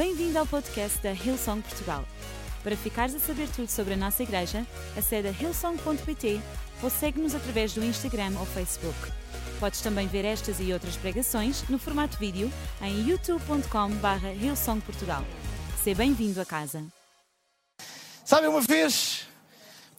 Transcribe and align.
Bem-vindo 0.00 0.38
ao 0.38 0.46
podcast 0.46 0.98
da 1.02 1.12
Hillsong 1.12 1.60
Portugal. 1.60 2.06
Para 2.62 2.74
ficares 2.74 3.14
a 3.14 3.18
saber 3.18 3.46
tudo 3.50 3.68
sobre 3.68 3.92
a 3.92 3.96
nossa 3.98 4.22
igreja, 4.22 4.66
acede 4.96 5.28
a 5.28 5.30
hillsong.pt 5.30 6.40
ou 6.82 6.88
segue-nos 6.88 7.34
através 7.34 7.74
do 7.74 7.84
Instagram 7.84 8.32
ou 8.38 8.46
Facebook. 8.46 8.96
Podes 9.60 9.82
também 9.82 10.06
ver 10.06 10.24
estas 10.24 10.58
e 10.58 10.72
outras 10.72 10.96
pregações 10.96 11.68
no 11.68 11.78
formato 11.78 12.16
vídeo 12.16 12.50
em 12.80 13.10
youtube.com.br 13.10 14.26
hillsongportugal. 14.40 15.22
Seja 15.84 15.98
bem-vindo 15.98 16.40
a 16.40 16.46
casa. 16.46 16.82
Sabe, 18.24 18.46
uma 18.46 18.62
vez 18.62 19.28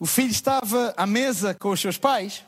o 0.00 0.06
filho 0.06 0.32
estava 0.32 0.92
à 0.96 1.06
mesa 1.06 1.54
com 1.54 1.70
os 1.70 1.80
seus 1.80 1.96
pais 1.96 2.44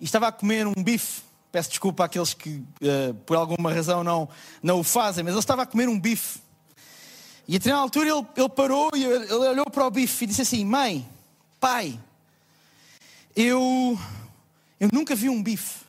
e 0.00 0.04
estava 0.04 0.28
a 0.28 0.32
comer 0.32 0.66
um 0.66 0.72
bife. 0.72 1.27
Peço 1.50 1.70
desculpa 1.70 2.04
àqueles 2.04 2.34
que, 2.34 2.50
uh, 2.50 3.14
por 3.24 3.36
alguma 3.36 3.72
razão, 3.72 4.04
não, 4.04 4.28
não 4.62 4.80
o 4.80 4.84
fazem, 4.84 5.24
mas 5.24 5.32
ele 5.32 5.40
estava 5.40 5.62
a 5.62 5.66
comer 5.66 5.88
um 5.88 5.98
bife. 5.98 6.40
E 7.46 7.56
a 7.56 7.58
determinada 7.58 7.84
altura 7.84 8.10
ele, 8.10 8.26
ele 8.36 8.48
parou 8.50 8.90
e 8.94 9.02
ele 9.02 9.32
olhou 9.32 9.70
para 9.70 9.86
o 9.86 9.90
bife 9.90 10.24
e 10.24 10.26
disse 10.26 10.42
assim: 10.42 10.64
Mãe, 10.66 11.08
pai, 11.58 11.98
eu, 13.34 13.98
eu 14.78 14.90
nunca 14.92 15.14
vi 15.14 15.30
um 15.30 15.42
bife. 15.42 15.86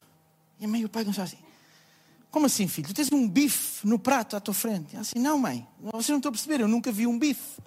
E 0.58 0.66
a 0.66 0.68
mãe 0.68 0.82
e 0.82 0.86
o 0.86 0.90
pai 0.90 1.04
começaram 1.04 1.28
assim: 1.28 1.44
Como 2.32 2.46
assim, 2.46 2.66
filho? 2.70 2.88
Tu 2.88 2.94
tens 2.94 3.12
um 3.12 3.28
bife 3.28 3.86
no 3.86 4.00
prato 4.00 4.38
à 4.38 4.40
tua 4.40 4.54
frente? 4.54 4.94
E 4.94 4.96
ela 4.96 5.02
assim: 5.02 5.20
Não, 5.20 5.38
mãe, 5.38 5.68
vocês 5.82 6.08
não 6.10 6.18
estão 6.18 6.30
a 6.30 6.34
perceber, 6.34 6.62
eu 6.62 6.68
nunca 6.70 6.94
vi 6.94 7.06
um 7.06 7.20
bife. 7.20 7.60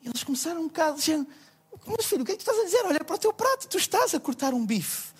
E 0.00 0.08
eles 0.08 0.22
começaram 0.22 0.60
um 0.60 0.68
bocado 0.68 0.98
dizendo: 0.98 1.26
Mas 1.86 2.06
filho, 2.06 2.22
o 2.22 2.24
que 2.24 2.30
é 2.30 2.36
que 2.36 2.44
tu 2.44 2.48
estás 2.48 2.60
a 2.60 2.64
dizer? 2.64 2.86
Olha 2.86 3.02
para 3.02 3.16
o 3.16 3.18
teu 3.18 3.32
prato, 3.32 3.66
tu 3.66 3.78
estás 3.78 4.14
a 4.14 4.20
cortar 4.20 4.54
um 4.54 4.64
bife. 4.64 5.12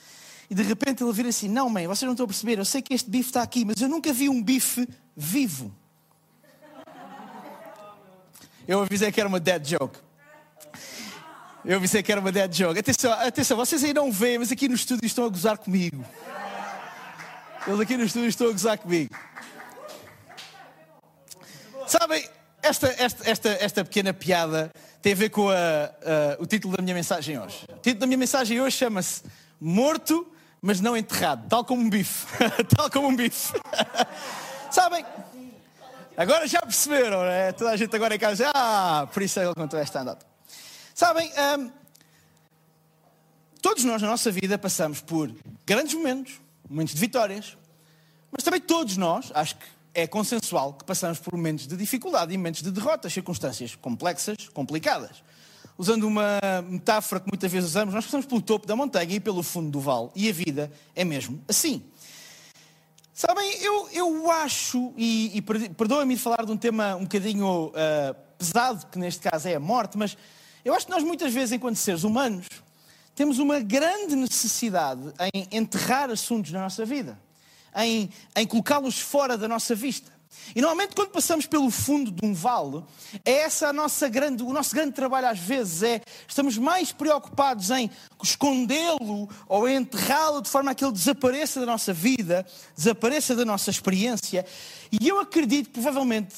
E 0.51 0.55
de 0.55 0.62
repente 0.62 1.03
ele 1.03 1.12
vira 1.12 1.29
assim: 1.29 1.48
Não, 1.48 1.69
mãe, 1.69 1.87
vocês 1.87 2.03
não 2.03 2.12
estão 2.12 2.25
a 2.25 2.29
perceber, 2.29 2.59
eu 2.59 2.65
sei 2.65 2.83
que 2.83 2.95
este 2.95 3.09
bife 3.09 3.30
está 3.30 3.43
aqui, 3.43 3.65
mas 3.65 3.80
eu 3.80 3.89
nunca 3.89 4.12
vi 4.12 4.29
um 4.29 4.43
bife 4.43 4.89
vivo. 5.17 5.75
Eu 8.67 8.83
avisei 8.83 9.12
que 9.12 9.20
era 9.20 9.28
uma 9.28 9.41
dead 9.41 9.67
joke. 9.67 9.98
Eu 11.65 11.77
avisei 11.77 12.03
que 12.03 12.12
era 12.12 12.20
uma 12.20 12.33
dead 12.33 12.53
joke. 12.55 12.78
Atenção, 12.78 13.12
atenção, 13.12 13.56
vocês 13.56 13.83
aí 13.84 13.95
não 13.95 14.11
veem, 14.12 14.39
mas 14.39 14.53
aqui 14.53 14.69
no 14.69 14.75
estúdio 14.75 15.06
estão 15.06 15.25
a 15.25 15.28
gozar 15.28 15.59
comigo. 15.59 16.05
Eles 17.67 17.81
aqui 17.81 17.97
no 17.97 18.05
estúdio 18.05 18.28
estão 18.28 18.48
a 18.48 18.53
gozar 18.53 18.78
comigo. 18.78 19.15
Sabem, 21.87 22.28
esta, 22.62 22.89
esta, 22.98 23.31
esta, 23.31 23.48
esta 23.61 23.84
pequena 23.84 24.12
piada 24.12 24.70
tem 25.00 25.12
a 25.12 25.17
ver 25.17 25.28
com 25.28 25.50
a, 25.50 25.55
a, 25.55 26.42
o 26.42 26.47
título 26.47 26.77
da 26.77 26.83
minha 26.83 26.95
mensagem 26.95 27.39
hoje. 27.39 27.65
O 27.69 27.81
título 27.81 28.00
da 28.00 28.06
minha 28.06 28.19
mensagem 28.19 28.61
hoje 28.61 28.77
chama-se 28.77 29.22
Morto, 29.61 30.27
mas 30.65 30.81
não 30.81 30.97
enterrado, 30.97 31.47
tal 31.47 31.62
como 31.62 31.83
um 31.83 31.91
bife. 31.91 32.27
tal 32.75 32.91
como 32.91 33.09
um 33.09 33.15
bife. 33.15 33.53
Sabem, 34.73 35.05
agora 36.17 36.47
já 36.47 36.62
perceberam, 36.62 37.23
né? 37.23 37.53
Toda 37.53 37.73
a 37.73 37.77
gente 37.77 37.95
agora 37.95 38.15
em 38.15 38.19
casa, 38.19 38.51
ah, 38.55 39.06
por 39.12 39.23
isso 39.23 39.39
é 39.39 39.45
ele 39.45 39.55
contou 39.55 39.79
esta 39.79 40.01
andada. 40.01 40.25
Sabem, 40.95 41.31
hum, 41.59 41.71
todos 43.61 43.84
nós 43.84 44.01
na 44.01 44.09
nossa 44.09 44.33
vida 44.33 44.56
passamos 44.56 45.03
por 45.03 45.31
grandes 45.67 45.93
momentos, 45.93 46.41
momentos 46.67 46.95
de 46.95 47.01
vitórias, 47.01 47.59
mas 48.33 48.43
também 48.43 48.61
todos 48.61 48.97
nós, 48.97 49.31
acho 49.34 49.56
que 49.56 49.67
é 49.93 50.06
consensual 50.06 50.73
que 50.73 50.84
passamos 50.87 51.19
por 51.19 51.34
momentos 51.34 51.67
de 51.67 51.77
dificuldade 51.77 52.33
e 52.33 52.39
momentos 52.39 52.62
de 52.62 52.71
derrotas, 52.71 53.12
circunstâncias 53.12 53.75
complexas, 53.75 54.49
complicadas. 54.49 55.23
Usando 55.77 56.05
uma 56.05 56.39
metáfora 56.69 57.20
que 57.20 57.28
muitas 57.28 57.50
vezes 57.50 57.70
usamos, 57.70 57.94
nós 57.94 58.05
passamos 58.05 58.27
pelo 58.27 58.41
topo 58.41 58.67
da 58.67 58.77
montanha 58.77 59.17
e 59.17 59.20
pelo 59.20 59.42
fundo 59.42 59.70
do 59.70 59.81
vale, 59.81 60.08
e 60.14 60.28
a 60.28 60.33
vida 60.33 60.70
é 60.94 61.05
mesmo 61.05 61.42
assim. 61.48 61.83
Sabem, 63.12 63.48
eu, 63.62 63.89
eu 63.92 64.31
acho, 64.31 64.92
e, 64.97 65.36
e 65.36 65.42
perdoa-me 65.42 66.14
de 66.14 66.20
falar 66.20 66.44
de 66.44 66.53
um 66.53 66.56
tema 66.56 66.97
um 66.97 67.03
bocadinho 67.03 67.66
uh, 67.66 68.14
pesado, 68.39 68.86
que 68.86 68.98
neste 68.98 69.28
caso 69.28 69.48
é 69.48 69.55
a 69.55 69.61
morte, 69.61 69.98
mas 69.98 70.16
eu 70.64 70.75
acho 70.75 70.86
que 70.86 70.92
nós 70.92 71.03
muitas 71.03 71.33
vezes, 71.33 71.53
enquanto 71.53 71.77
seres 71.77 72.05
humanos, 72.05 72.47
temos 73.15 73.38
uma 73.38 73.60
grande 73.60 74.16
necessidade 74.16 75.12
em 75.32 75.47
enterrar 75.50 76.10
assuntos 76.10 76.50
na 76.53 76.60
nossa 76.60 76.84
vida 76.84 77.19
em, 77.76 78.10
em 78.37 78.47
colocá-los 78.47 79.00
fora 79.00 79.37
da 79.37 79.49
nossa 79.49 79.75
vista. 79.75 80.12
E 80.55 80.61
normalmente 80.61 80.95
quando 80.95 81.11
passamos 81.11 81.47
pelo 81.47 81.71
fundo 81.71 82.11
de 82.11 82.25
um 82.25 82.33
vale, 82.33 82.83
é 83.25 83.33
essa 83.43 83.69
a 83.69 83.72
nossa 83.72 84.09
grande, 84.09 84.43
o 84.43 84.53
nosso 84.53 84.75
grande 84.75 84.93
trabalho 84.93 85.28
às 85.28 85.39
vezes 85.39 85.83
é 85.83 86.00
estamos 86.28 86.56
mais 86.59 86.93
preocupados 86.93 87.71
em 87.71 87.91
escondê-lo 88.22 89.28
ou 89.49 89.69
enterrá-lo 89.69 90.41
de 90.43 90.49
forma 90.49 90.71
a 90.71 90.75
que 90.75 90.84
ele 90.84 90.93
desapareça 90.93 91.61
da 91.61 91.67
nossa 91.67 91.93
vida, 91.93 92.47
desapareça 92.77 93.34
da 93.34 93.44
nossa 93.44 93.71
experiência. 93.71 94.44
E 94.91 95.09
eu 95.09 95.19
acredito 95.19 95.67
que 95.67 95.73
provavelmente 95.73 96.34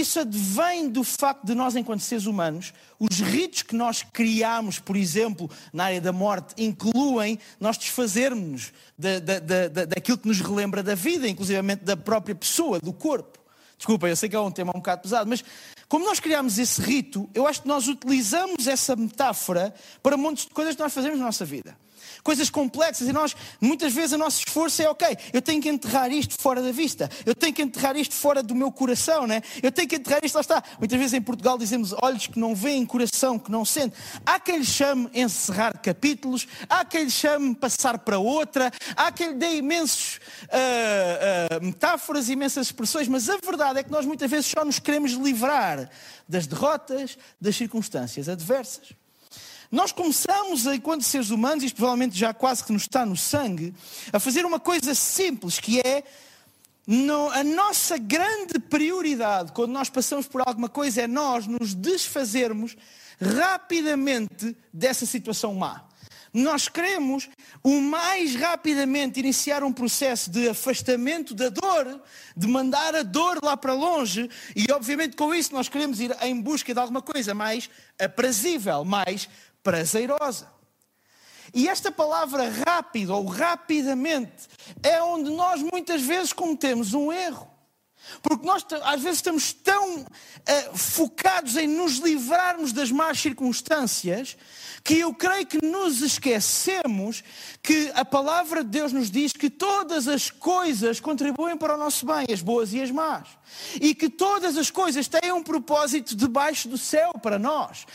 isso 0.00 0.20
advém 0.20 0.88
do 0.88 1.04
facto 1.04 1.44
de 1.44 1.54
nós, 1.54 1.76
enquanto 1.76 2.00
seres 2.00 2.26
humanos, 2.26 2.72
os 2.98 3.20
ritos 3.20 3.62
que 3.62 3.74
nós 3.74 4.02
criamos, 4.02 4.78
por 4.78 4.96
exemplo, 4.96 5.50
na 5.72 5.84
área 5.84 6.00
da 6.00 6.12
morte, 6.12 6.54
incluem 6.56 7.38
nós 7.60 7.76
desfazermos 7.76 8.72
da, 8.98 9.18
da, 9.18 9.38
da, 9.38 9.84
daquilo 9.84 10.18
que 10.18 10.28
nos 10.28 10.40
relembra 10.40 10.82
da 10.82 10.94
vida, 10.94 11.28
inclusivamente 11.28 11.84
da 11.84 11.96
própria 11.96 12.34
pessoa, 12.34 12.78
do 12.78 12.92
corpo. 12.92 13.38
Desculpa, 13.76 14.08
eu 14.08 14.16
sei 14.16 14.28
que 14.28 14.36
é 14.36 14.40
um 14.40 14.50
tema 14.50 14.72
um 14.74 14.78
bocado 14.78 15.02
pesado, 15.02 15.28
mas 15.28 15.44
como 15.88 16.04
nós 16.04 16.20
criamos 16.20 16.58
esse 16.58 16.80
rito, 16.80 17.28
eu 17.34 17.46
acho 17.46 17.62
que 17.62 17.68
nós 17.68 17.88
utilizamos 17.88 18.66
essa 18.66 18.96
metáfora 18.96 19.74
para 20.02 20.16
montes 20.16 20.44
de 20.44 20.50
coisas 20.50 20.74
que 20.74 20.82
nós 20.82 20.92
fazemos 20.92 21.18
na 21.18 21.26
nossa 21.26 21.44
vida 21.44 21.76
coisas 22.24 22.48
complexas 22.48 23.06
e 23.06 23.12
nós, 23.12 23.36
muitas 23.60 23.92
vezes, 23.92 24.12
o 24.12 24.18
nosso 24.18 24.42
esforço 24.44 24.82
é: 24.82 24.88
ok, 24.88 25.16
eu 25.32 25.42
tenho 25.42 25.62
que 25.62 25.68
enterrar 25.68 26.10
isto 26.10 26.40
fora 26.40 26.62
da 26.62 26.72
vista, 26.72 27.08
eu 27.24 27.34
tenho 27.34 27.52
que 27.52 27.62
enterrar 27.62 27.96
isto 27.96 28.14
fora 28.14 28.42
do 28.42 28.54
meu 28.54 28.72
coração, 28.72 29.26
né? 29.26 29.42
eu 29.62 29.70
tenho 29.70 29.86
que 29.86 29.96
enterrar 29.96 30.24
isto, 30.24 30.34
lá 30.34 30.40
está. 30.40 30.64
Muitas 30.78 30.98
vezes 30.98 31.12
em 31.12 31.20
Portugal 31.20 31.58
dizemos 31.58 31.94
olhos 32.02 32.26
que 32.26 32.38
não 32.38 32.54
veem, 32.54 32.84
coração 32.86 33.38
que 33.38 33.50
não 33.50 33.64
sente. 33.64 33.94
Há 34.24 34.40
quem 34.40 34.58
lhe 34.58 34.64
chame 34.64 35.08
encerrar 35.12 35.78
capítulos, 35.78 36.48
há 36.68 36.84
quem 36.84 37.04
lhe 37.04 37.10
chame 37.10 37.54
passar 37.54 37.98
para 37.98 38.18
outra, 38.18 38.72
há 38.96 39.12
quem 39.12 39.28
lhe 39.28 39.34
dê 39.34 39.56
imensos 39.56 40.18
uh, 40.44 41.60
uh, 41.60 41.64
metáforas, 41.64 42.30
imensas 42.30 42.68
expressões, 42.68 43.06
mas 43.06 43.28
a 43.28 43.36
verdade 43.36 43.80
é 43.80 43.82
que 43.82 43.90
nós 43.90 44.06
muitas 44.06 44.30
vezes 44.30 44.46
só 44.46 44.64
nos 44.64 44.78
queremos 44.78 45.12
livrar 45.12 45.90
das 46.26 46.46
derrotas, 46.46 47.18
das 47.38 47.54
circunstâncias 47.54 48.28
adversas. 48.28 49.03
Nós 49.74 49.90
começamos, 49.90 50.66
enquanto 50.66 51.02
seres 51.02 51.30
humanos, 51.30 51.64
isto 51.64 51.74
provavelmente 51.74 52.16
já 52.16 52.32
quase 52.32 52.62
que 52.62 52.72
nos 52.72 52.82
está 52.82 53.04
no 53.04 53.16
sangue, 53.16 53.74
a 54.12 54.20
fazer 54.20 54.46
uma 54.46 54.60
coisa 54.60 54.94
simples, 54.94 55.58
que 55.58 55.80
é 55.80 56.04
no, 56.86 57.28
a 57.30 57.42
nossa 57.42 57.98
grande 57.98 58.60
prioridade 58.60 59.50
quando 59.50 59.72
nós 59.72 59.90
passamos 59.90 60.28
por 60.28 60.42
alguma 60.46 60.68
coisa 60.68 61.02
é 61.02 61.06
nós 61.08 61.48
nos 61.48 61.74
desfazermos 61.74 62.76
rapidamente 63.20 64.56
dessa 64.72 65.04
situação 65.06 65.52
má. 65.54 65.82
Nós 66.32 66.68
queremos 66.68 67.28
o 67.60 67.80
mais 67.80 68.36
rapidamente 68.36 69.18
iniciar 69.18 69.64
um 69.64 69.72
processo 69.72 70.30
de 70.30 70.48
afastamento 70.48 71.34
da 71.34 71.48
dor, 71.48 72.00
de 72.36 72.46
mandar 72.46 72.94
a 72.94 73.02
dor 73.02 73.40
lá 73.42 73.56
para 73.56 73.72
longe, 73.72 74.30
e 74.54 74.70
obviamente 74.70 75.16
com 75.16 75.34
isso 75.34 75.52
nós 75.52 75.68
queremos 75.68 75.98
ir 75.98 76.16
em 76.22 76.40
busca 76.40 76.72
de 76.72 76.78
alguma 76.78 77.02
coisa 77.02 77.34
mais 77.34 77.68
aprazível, 77.98 78.84
mais 78.84 79.28
prazerosa. 79.64 80.52
E 81.52 81.68
esta 81.68 81.90
palavra 81.90 82.48
rápido 82.50 83.14
ou 83.14 83.26
rapidamente 83.26 84.48
é 84.82 85.02
onde 85.02 85.30
nós 85.30 85.60
muitas 85.62 86.02
vezes 86.02 86.32
cometemos 86.32 86.94
um 86.94 87.12
erro. 87.12 87.50
Porque 88.22 88.46
nós 88.46 88.66
às 88.82 89.02
vezes 89.02 89.18
estamos 89.18 89.52
tão 89.52 90.00
uh, 90.00 90.76
focados 90.76 91.56
em 91.56 91.66
nos 91.66 91.96
livrarmos 91.96 92.72
das 92.72 92.90
más 92.90 93.18
circunstâncias 93.18 94.36
que 94.82 94.98
eu 94.98 95.14
creio 95.14 95.46
que 95.46 95.64
nos 95.64 96.02
esquecemos 96.02 97.24
que 97.64 97.90
a 97.94 98.04
palavra 98.04 98.62
de 98.62 98.68
Deus 98.68 98.92
nos 98.92 99.10
diz 99.10 99.32
que 99.32 99.48
todas 99.48 100.06
as 100.06 100.30
coisas 100.30 101.00
contribuem 101.00 101.56
para 101.56 101.74
o 101.74 101.78
nosso 101.78 102.04
bem, 102.04 102.26
as 102.30 102.42
boas 102.42 102.74
e 102.74 102.82
as 102.82 102.90
más. 102.90 103.26
E 103.80 103.94
que 103.94 104.10
todas 104.10 104.58
as 104.58 104.70
coisas 104.70 105.08
têm 105.08 105.32
um 105.32 105.42
propósito 105.42 106.14
debaixo 106.14 106.68
do 106.68 106.76
céu 106.76 107.12
para 107.22 107.38
nós. 107.38 107.86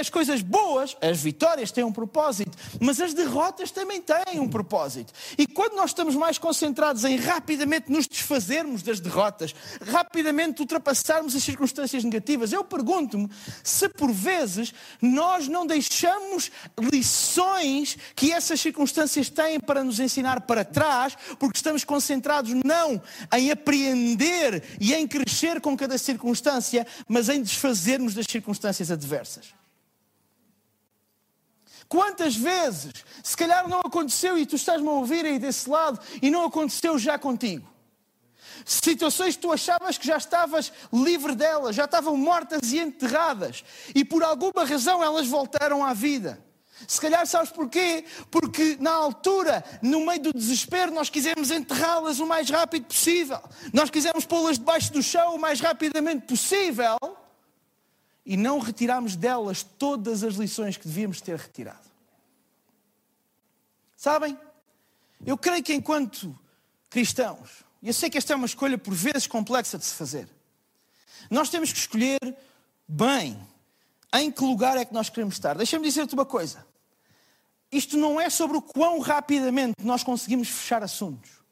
As 0.00 0.08
coisas 0.08 0.40
boas, 0.40 0.96
as 0.98 1.20
vitórias 1.20 1.70
têm 1.70 1.84
um 1.84 1.92
propósito, 1.92 2.56
mas 2.80 3.02
as 3.02 3.12
derrotas 3.12 3.70
também 3.70 4.00
têm 4.00 4.40
um 4.40 4.48
propósito. 4.48 5.12
E 5.36 5.46
quando 5.46 5.74
nós 5.74 5.90
estamos 5.90 6.14
mais 6.14 6.38
concentrados 6.38 7.04
em 7.04 7.16
rapidamente 7.16 7.92
nos 7.92 8.06
desfazermos 8.06 8.82
das 8.82 8.98
derrotas, 8.98 9.54
rapidamente 9.90 10.62
ultrapassarmos 10.62 11.36
as 11.36 11.44
circunstâncias 11.44 12.02
negativas, 12.02 12.50
eu 12.50 12.64
pergunto-me 12.64 13.28
se 13.62 13.90
por 13.90 14.10
vezes 14.10 14.72
nós 15.02 15.48
não 15.48 15.66
deixamos 15.66 16.50
lições 16.90 17.98
que 18.16 18.32
essas 18.32 18.58
circunstâncias 18.58 19.01
têm 19.30 19.58
para 19.58 19.82
nos 19.82 20.00
ensinar 20.00 20.42
para 20.42 20.64
trás, 20.64 21.16
porque 21.38 21.56
estamos 21.56 21.84
concentrados 21.84 22.52
não 22.64 23.00
em 23.32 23.50
apreender 23.50 24.62
e 24.80 24.94
em 24.94 25.06
crescer 25.06 25.60
com 25.60 25.76
cada 25.76 25.98
circunstância, 25.98 26.86
mas 27.08 27.28
em 27.28 27.42
desfazermos 27.42 28.14
das 28.14 28.26
circunstâncias 28.28 28.90
adversas. 28.90 29.54
Quantas 31.88 32.34
vezes, 32.34 33.04
se 33.22 33.36
calhar 33.36 33.68
não 33.68 33.80
aconteceu 33.80 34.38
e 34.38 34.46
tu 34.46 34.56
estás-me 34.56 34.88
a 34.88 34.92
ouvir 34.92 35.26
aí 35.26 35.38
desse 35.38 35.68
lado 35.68 36.00
e 36.22 36.30
não 36.30 36.44
aconteceu 36.44 36.98
já 36.98 37.18
contigo? 37.18 37.70
Situações 38.64 39.36
que 39.36 39.42
tu 39.42 39.52
achavas 39.52 39.98
que 39.98 40.06
já 40.06 40.16
estavas 40.16 40.72
livre 40.92 41.34
delas, 41.34 41.76
já 41.76 41.84
estavam 41.84 42.16
mortas 42.16 42.72
e 42.72 42.78
enterradas. 42.78 43.64
E 43.94 44.04
por 44.04 44.22
alguma 44.22 44.64
razão 44.64 45.02
elas 45.02 45.26
voltaram 45.26 45.84
à 45.84 45.92
vida. 45.92 46.42
Se 46.86 47.00
calhar 47.00 47.26
sabes 47.26 47.50
porquê? 47.50 48.04
Porque 48.30 48.76
na 48.80 48.92
altura, 48.92 49.64
no 49.80 50.04
meio 50.04 50.22
do 50.22 50.32
desespero, 50.32 50.92
nós 50.92 51.08
quisemos 51.08 51.50
enterrá-las 51.50 52.20
o 52.20 52.26
mais 52.26 52.48
rápido 52.50 52.86
possível. 52.86 53.40
Nós 53.72 53.90
quisemos 53.90 54.24
pô-las 54.24 54.58
debaixo 54.58 54.92
do 54.92 55.02
chão 55.02 55.34
o 55.34 55.38
mais 55.38 55.60
rapidamente 55.60 56.26
possível. 56.26 56.96
E 58.24 58.36
não 58.36 58.58
retiramos 58.58 59.16
delas 59.16 59.62
todas 59.62 60.22
as 60.22 60.34
lições 60.34 60.76
que 60.76 60.86
devíamos 60.86 61.20
ter 61.20 61.36
retirado. 61.36 61.90
Sabem? 63.96 64.38
Eu 65.24 65.38
creio 65.38 65.62
que 65.62 65.72
enquanto 65.72 66.36
cristãos, 66.90 67.64
e 67.80 67.88
eu 67.88 67.94
sei 67.94 68.10
que 68.10 68.18
esta 68.18 68.32
é 68.32 68.36
uma 68.36 68.46
escolha 68.46 68.76
por 68.76 68.94
vezes 68.94 69.26
complexa 69.26 69.78
de 69.78 69.84
se 69.84 69.94
fazer, 69.94 70.28
nós 71.30 71.48
temos 71.48 71.72
que 71.72 71.78
escolher 71.78 72.36
bem 72.86 73.40
em 74.14 74.30
que 74.30 74.44
lugar 74.44 74.76
é 74.76 74.84
que 74.84 74.92
nós 74.92 75.08
queremos 75.08 75.34
estar. 75.34 75.56
Deixa-me 75.56 75.84
dizer-te 75.84 76.14
uma 76.14 76.26
coisa. 76.26 76.66
Isto 77.72 77.96
não 77.96 78.20
é 78.20 78.28
sobre 78.28 78.58
o 78.58 78.62
quão 78.62 79.00
rapidamente 79.00 79.74
nós 79.82 80.04
conseguimos 80.04 80.48
fechar 80.48 80.82
assuntos. 80.82 81.42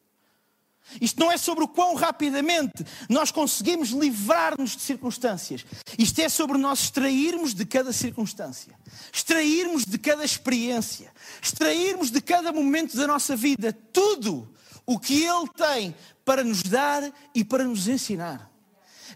Isto 1.01 1.21
não 1.21 1.31
é 1.31 1.37
sobre 1.37 1.65
o 1.65 1.69
quão 1.69 1.95
rapidamente 1.95 2.85
nós 3.09 3.31
conseguimos 3.31 3.91
livrar-nos 3.91 4.77
de 4.77 4.83
circunstâncias. 4.83 5.65
Isto 5.99 6.21
é 6.21 6.29
sobre 6.29 6.59
nós 6.59 6.81
extrairmos 6.81 7.55
de 7.55 7.65
cada 7.65 7.93
circunstância, 7.93 8.75
extrairmos 9.13 9.85
de 9.85 9.99
cada 9.99 10.25
experiência, 10.25 11.13
extrairmos 11.41 12.11
de 12.11 12.21
cada 12.21 12.53
momento 12.53 12.97
da 12.97 13.07
nossa 13.07 13.37
vida 13.37 13.73
tudo 13.93 14.53
o 14.85 14.99
que 14.99 15.23
Ele 15.23 15.49
tem 15.57 15.95
para 16.25 16.43
nos 16.43 16.63
dar 16.63 17.03
e 17.35 17.45
para 17.45 17.65
nos 17.65 17.87
ensinar. 17.87 18.50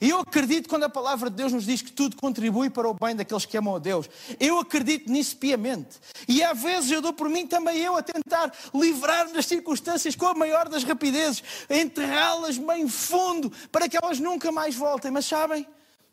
E 0.01 0.11
eu 0.11 0.21
acredito 0.21 0.69
quando 0.69 0.85
a 0.85 0.89
palavra 0.89 1.31
de 1.31 1.37
Deus 1.37 1.53
nos 1.53 1.65
diz 1.65 1.83
que 1.83 1.93
tudo 1.93 2.17
contribui 2.17 2.71
para 2.71 2.89
o 2.89 2.95
bem 2.95 3.15
daqueles 3.15 3.45
que 3.45 3.57
amam 3.57 3.77
a 3.77 3.79
Deus. 3.79 4.09
Eu 4.41 4.59
acredito 4.59 5.11
nisso 5.11 5.37
piamente. 5.37 5.99
E 6.29 6.43
às 6.43 6.61
vezes 6.61 6.91
eu 6.91 7.01
dou 7.01 7.13
por 7.13 7.29
mim 7.29 7.47
também 7.47 7.79
eu 7.79 7.97
a 7.97 8.03
tentar 8.03 8.53
livrar-me 8.75 9.33
das 9.33 9.47
circunstâncias 9.47 10.15
com 10.17 10.27
a 10.27 10.35
maior 10.35 10.69
das 10.69 10.85
rapidezes, 10.85 11.43
enterrá-las 11.69 12.59
bem 12.59 12.89
fundo 12.89 13.53
para 13.71 13.89
que 13.89 13.97
elas 13.97 14.19
nunca 14.19 14.51
mais 14.51 14.75
voltem. 14.75 15.11
Mas 15.11 15.27
sabem, 15.27 15.67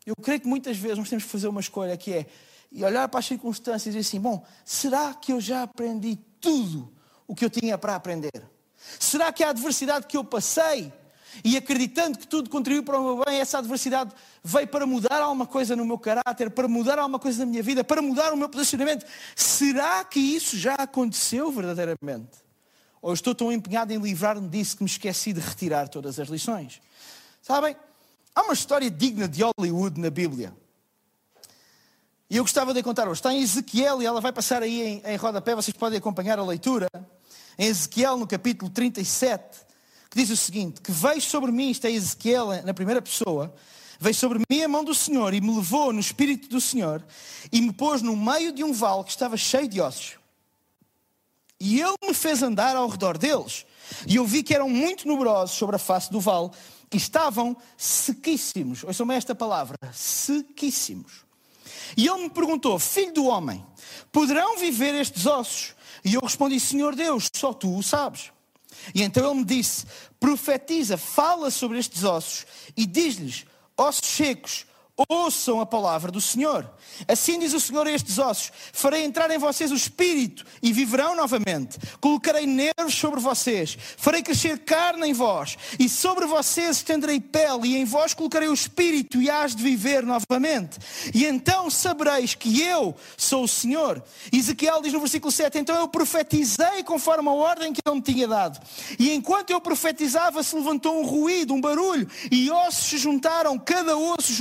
eu 0.06 0.14
creio 0.16 0.40
que 0.40 0.48
muitas 0.48 0.76
vezes 0.76 0.98
nós 0.98 1.08
temos 1.08 1.24
que 1.24 1.30
fazer 1.30 1.48
uma 1.48 1.60
escolha 1.60 1.96
que 1.96 2.12
é 2.12 2.26
e 2.74 2.82
olhar 2.84 3.06
para 3.08 3.20
as 3.20 3.26
circunstâncias 3.26 3.94
e 3.94 3.98
dizer 3.98 4.08
assim: 4.08 4.20
bom, 4.20 4.44
será 4.64 5.12
que 5.14 5.32
eu 5.32 5.40
já 5.40 5.62
aprendi 5.62 6.18
tudo 6.40 6.90
o 7.26 7.34
que 7.34 7.44
eu 7.44 7.50
tinha 7.50 7.76
para 7.76 7.94
aprender? 7.94 8.42
Será 8.98 9.32
que 9.32 9.44
a 9.44 9.50
adversidade 9.50 10.06
que 10.06 10.16
eu 10.16 10.24
passei 10.24 10.92
e 11.44 11.56
acreditando 11.56 12.18
que 12.18 12.26
tudo 12.26 12.50
contribuiu 12.50 12.82
para 12.82 12.98
o 12.98 13.16
meu 13.16 13.24
bem, 13.24 13.40
essa 13.40 13.58
adversidade 13.58 14.12
veio 14.42 14.68
para 14.68 14.86
mudar 14.86 15.20
alguma 15.20 15.46
coisa 15.46 15.74
no 15.74 15.84
meu 15.84 15.98
caráter, 15.98 16.50
para 16.50 16.68
mudar 16.68 16.98
alguma 16.98 17.18
coisa 17.18 17.44
na 17.44 17.50
minha 17.50 17.62
vida, 17.62 17.82
para 17.82 18.02
mudar 18.02 18.32
o 18.32 18.36
meu 18.36 18.48
posicionamento. 18.48 19.06
Será 19.34 20.04
que 20.04 20.20
isso 20.20 20.56
já 20.56 20.74
aconteceu 20.74 21.50
verdadeiramente? 21.50 22.42
Ou 23.00 23.12
estou 23.12 23.34
tão 23.34 23.50
empenhado 23.50 23.92
em 23.92 23.98
livrar-me 23.98 24.48
disso 24.48 24.76
que 24.76 24.84
me 24.84 24.90
esqueci 24.90 25.32
de 25.32 25.40
retirar 25.40 25.88
todas 25.88 26.20
as 26.20 26.28
lições? 26.28 26.80
Sabem, 27.40 27.76
há 28.34 28.42
uma 28.42 28.54
história 28.54 28.90
digna 28.90 29.26
de 29.26 29.42
Hollywood 29.42 30.00
na 30.00 30.10
Bíblia. 30.10 30.54
E 32.30 32.36
eu 32.36 32.44
gostava 32.44 32.72
de 32.72 32.82
contar 32.82 33.08
hoje. 33.08 33.18
Está 33.18 33.32
em 33.32 33.42
Ezequiel 33.42 34.00
e 34.00 34.06
ela 34.06 34.20
vai 34.20 34.32
passar 34.32 34.62
aí 34.62 34.80
em, 34.80 35.02
em 35.04 35.16
rodapé, 35.16 35.54
vocês 35.54 35.76
podem 35.76 35.98
acompanhar 35.98 36.38
a 36.38 36.44
leitura. 36.44 36.88
Em 37.58 37.66
Ezequiel, 37.66 38.16
no 38.16 38.26
capítulo 38.26 38.70
37, 38.70 39.71
que 40.12 40.18
diz 40.18 40.28
o 40.28 40.36
seguinte: 40.36 40.82
que 40.82 40.92
veio 40.92 41.22
sobre 41.22 41.50
mim, 41.50 41.70
isto 41.70 41.86
é 41.86 41.90
Ezequiel 41.90 42.62
na 42.64 42.74
primeira 42.74 43.00
pessoa, 43.00 43.52
veio 43.98 44.14
sobre 44.14 44.40
mim 44.48 44.62
a 44.62 44.68
mão 44.68 44.84
do 44.84 44.94
Senhor 44.94 45.32
e 45.32 45.40
me 45.40 45.56
levou 45.56 45.90
no 45.90 45.98
espírito 45.98 46.50
do 46.50 46.60
Senhor 46.60 47.02
e 47.50 47.62
me 47.62 47.72
pôs 47.72 48.02
no 48.02 48.14
meio 48.14 48.52
de 48.52 48.62
um 48.62 48.74
vale 48.74 49.04
que 49.04 49.10
estava 49.10 49.38
cheio 49.38 49.66
de 49.66 49.80
ossos. 49.80 50.18
E 51.58 51.80
ele 51.80 51.94
me 52.06 52.12
fez 52.12 52.42
andar 52.42 52.76
ao 52.76 52.88
redor 52.88 53.16
deles. 53.16 53.64
E 54.06 54.16
eu 54.16 54.26
vi 54.26 54.42
que 54.42 54.54
eram 54.54 54.68
muito 54.68 55.08
numerosos 55.08 55.56
sobre 55.56 55.76
a 55.76 55.78
face 55.78 56.12
do 56.12 56.20
vale 56.20 56.50
e 56.92 56.96
estavam 56.98 57.56
sequíssimos. 57.78 58.84
Ouçam-me 58.84 59.14
esta 59.14 59.34
palavra: 59.34 59.78
sequíssimos. 59.94 61.24
E 61.96 62.06
ele 62.06 62.24
me 62.24 62.30
perguntou: 62.30 62.78
Filho 62.78 63.14
do 63.14 63.24
homem, 63.24 63.64
poderão 64.12 64.58
viver 64.58 64.94
estes 64.94 65.24
ossos? 65.24 65.74
E 66.04 66.12
eu 66.12 66.20
respondi: 66.20 66.60
Senhor 66.60 66.94
Deus, 66.94 67.30
só 67.34 67.54
tu 67.54 67.74
o 67.74 67.82
sabes. 67.82 68.30
E 68.94 69.02
então 69.02 69.30
ele 69.30 69.40
me 69.40 69.44
disse: 69.44 69.84
profetiza, 70.18 70.96
fala 70.96 71.50
sobre 71.50 71.78
estes 71.78 72.04
ossos 72.04 72.46
e 72.76 72.86
diz-lhes: 72.86 73.44
ossos 73.76 74.08
secos, 74.08 74.66
ouçam 75.08 75.60
a 75.60 75.66
palavra 75.66 76.10
do 76.10 76.20
Senhor. 76.20 76.68
Assim 77.08 77.38
diz 77.38 77.52
o 77.52 77.60
Senhor 77.60 77.86
a 77.86 77.90
estes 77.90 78.18
ossos: 78.18 78.52
farei 78.72 79.04
entrar 79.04 79.30
em 79.30 79.38
vocês 79.38 79.70
o 79.70 79.74
espírito 79.74 80.44
e 80.62 80.72
viverão 80.72 81.16
novamente. 81.16 81.78
Colocarei 82.00 82.46
nervos 82.46 82.94
sobre 82.94 83.20
vocês, 83.20 83.76
farei 83.96 84.22
crescer 84.22 84.58
carne 84.60 85.08
em 85.08 85.12
vós, 85.12 85.56
e 85.78 85.88
sobre 85.88 86.26
vocês 86.26 86.76
estenderei 86.78 87.20
pele, 87.20 87.68
e 87.68 87.76
em 87.76 87.84
vós 87.84 88.14
colocarei 88.14 88.48
o 88.48 88.54
espírito, 88.54 89.20
e 89.20 89.30
hás 89.30 89.54
de 89.54 89.62
viver 89.62 90.04
novamente. 90.04 90.78
E 91.14 91.24
então 91.24 91.70
sabereis 91.70 92.34
que 92.34 92.62
eu 92.62 92.94
sou 93.16 93.44
o 93.44 93.48
Senhor. 93.48 94.02
Ezequiel 94.32 94.82
diz 94.82 94.92
no 94.92 95.00
versículo 95.00 95.32
7: 95.32 95.58
Então 95.58 95.76
eu 95.76 95.88
profetizei 95.88 96.82
conforme 96.84 97.28
a 97.28 97.32
ordem 97.32 97.72
que 97.72 97.80
ele 97.84 97.96
me 97.96 98.02
tinha 98.02 98.28
dado. 98.28 98.60
E 98.98 99.12
enquanto 99.12 99.50
eu 99.50 99.60
profetizava, 99.60 100.42
se 100.42 100.54
levantou 100.54 101.00
um 101.00 101.06
ruído, 101.06 101.54
um 101.54 101.60
barulho, 101.60 102.08
e 102.30 102.50
ossos 102.50 102.86
se 102.86 102.98
juntaram, 102.98 103.58
cada 103.58 103.96
osso 103.96 104.32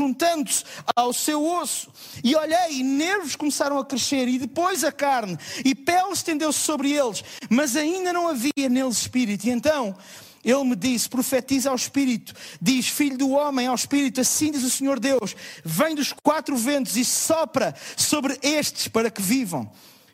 juntando-se 0.51 0.63
ao 0.95 1.13
seu 1.13 1.43
osso. 1.43 1.89
E 2.23 2.35
olhei, 2.35 2.79
e 2.79 2.83
nervos 2.83 3.35
começaram 3.35 3.77
a 3.77 3.85
crescer, 3.85 4.27
e 4.27 4.37
depois 4.37 4.83
a 4.83 4.91
carne, 4.91 5.37
e 5.63 5.73
pele 5.73 6.11
estendeu-se 6.11 6.59
sobre 6.59 6.91
eles, 6.91 7.23
mas 7.49 7.75
ainda 7.75 8.11
não 8.11 8.27
havia 8.27 8.69
neles 8.69 8.97
espírito. 8.97 9.47
E 9.47 9.49
então 9.49 9.95
ele 10.43 10.63
me 10.63 10.75
disse: 10.75 11.07
profetiza 11.09 11.69
ao 11.69 11.75
Espírito, 11.75 12.33
diz, 12.61 12.87
filho 12.87 13.17
do 13.17 13.29
homem, 13.29 13.67
ao 13.67 13.75
Espírito, 13.75 14.19
assim 14.21 14.51
diz 14.51 14.63
o 14.63 14.69
Senhor 14.69 14.99
Deus: 14.99 15.35
vem 15.63 15.95
dos 15.95 16.13
quatro 16.23 16.55
ventos 16.55 16.97
e 16.97 17.05
sopra 17.05 17.73
sobre 17.95 18.37
estes 18.41 18.87
para 18.87 19.09
que 19.09 19.21
vivam. 19.21 19.71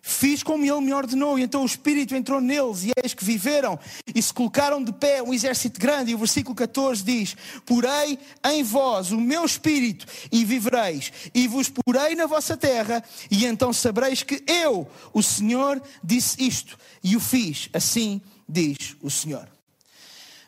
Fiz 0.10 0.42
como 0.42 0.64
ele 0.64 0.80
me 0.80 0.94
ordenou, 0.94 1.38
e 1.38 1.44
então 1.44 1.64
o 1.64 1.66
Espírito 1.66 2.16
entrou 2.16 2.40
neles, 2.40 2.86
e 2.86 2.94
eis 3.04 3.14
que 3.14 3.26
viveram 3.26 3.78
e 4.16 4.22
se 4.22 4.34
colocaram 4.34 4.82
de 4.82 4.94
pé 4.94 5.22
um 5.22 5.34
exército 5.34 5.82
grande. 5.82 6.12
E 6.12 6.16
o 6.16 6.18
versículo 6.18 6.56
14 6.56 7.04
diz: 7.04 7.36
Porei 7.66 8.18
em 8.46 8.64
vós 8.64 9.12
o 9.12 9.20
meu 9.20 9.44
Espírito, 9.44 10.06
e 10.32 10.46
vivereis, 10.46 11.12
e 11.34 11.46
vos 11.46 11.68
porei 11.68 12.16
na 12.16 12.26
vossa 12.26 12.56
terra, 12.56 13.04
e 13.30 13.46
então 13.46 13.74
sabereis 13.74 14.24
que 14.24 14.42
eu, 14.48 14.88
o 15.12 15.22
Senhor, 15.22 15.82
disse 16.02 16.42
isto, 16.42 16.80
e 17.04 17.18
o 17.18 17.20
fiz. 17.20 17.68
Assim 17.74 18.22
diz 18.48 18.96
o 19.02 19.12
Senhor. 19.12 19.46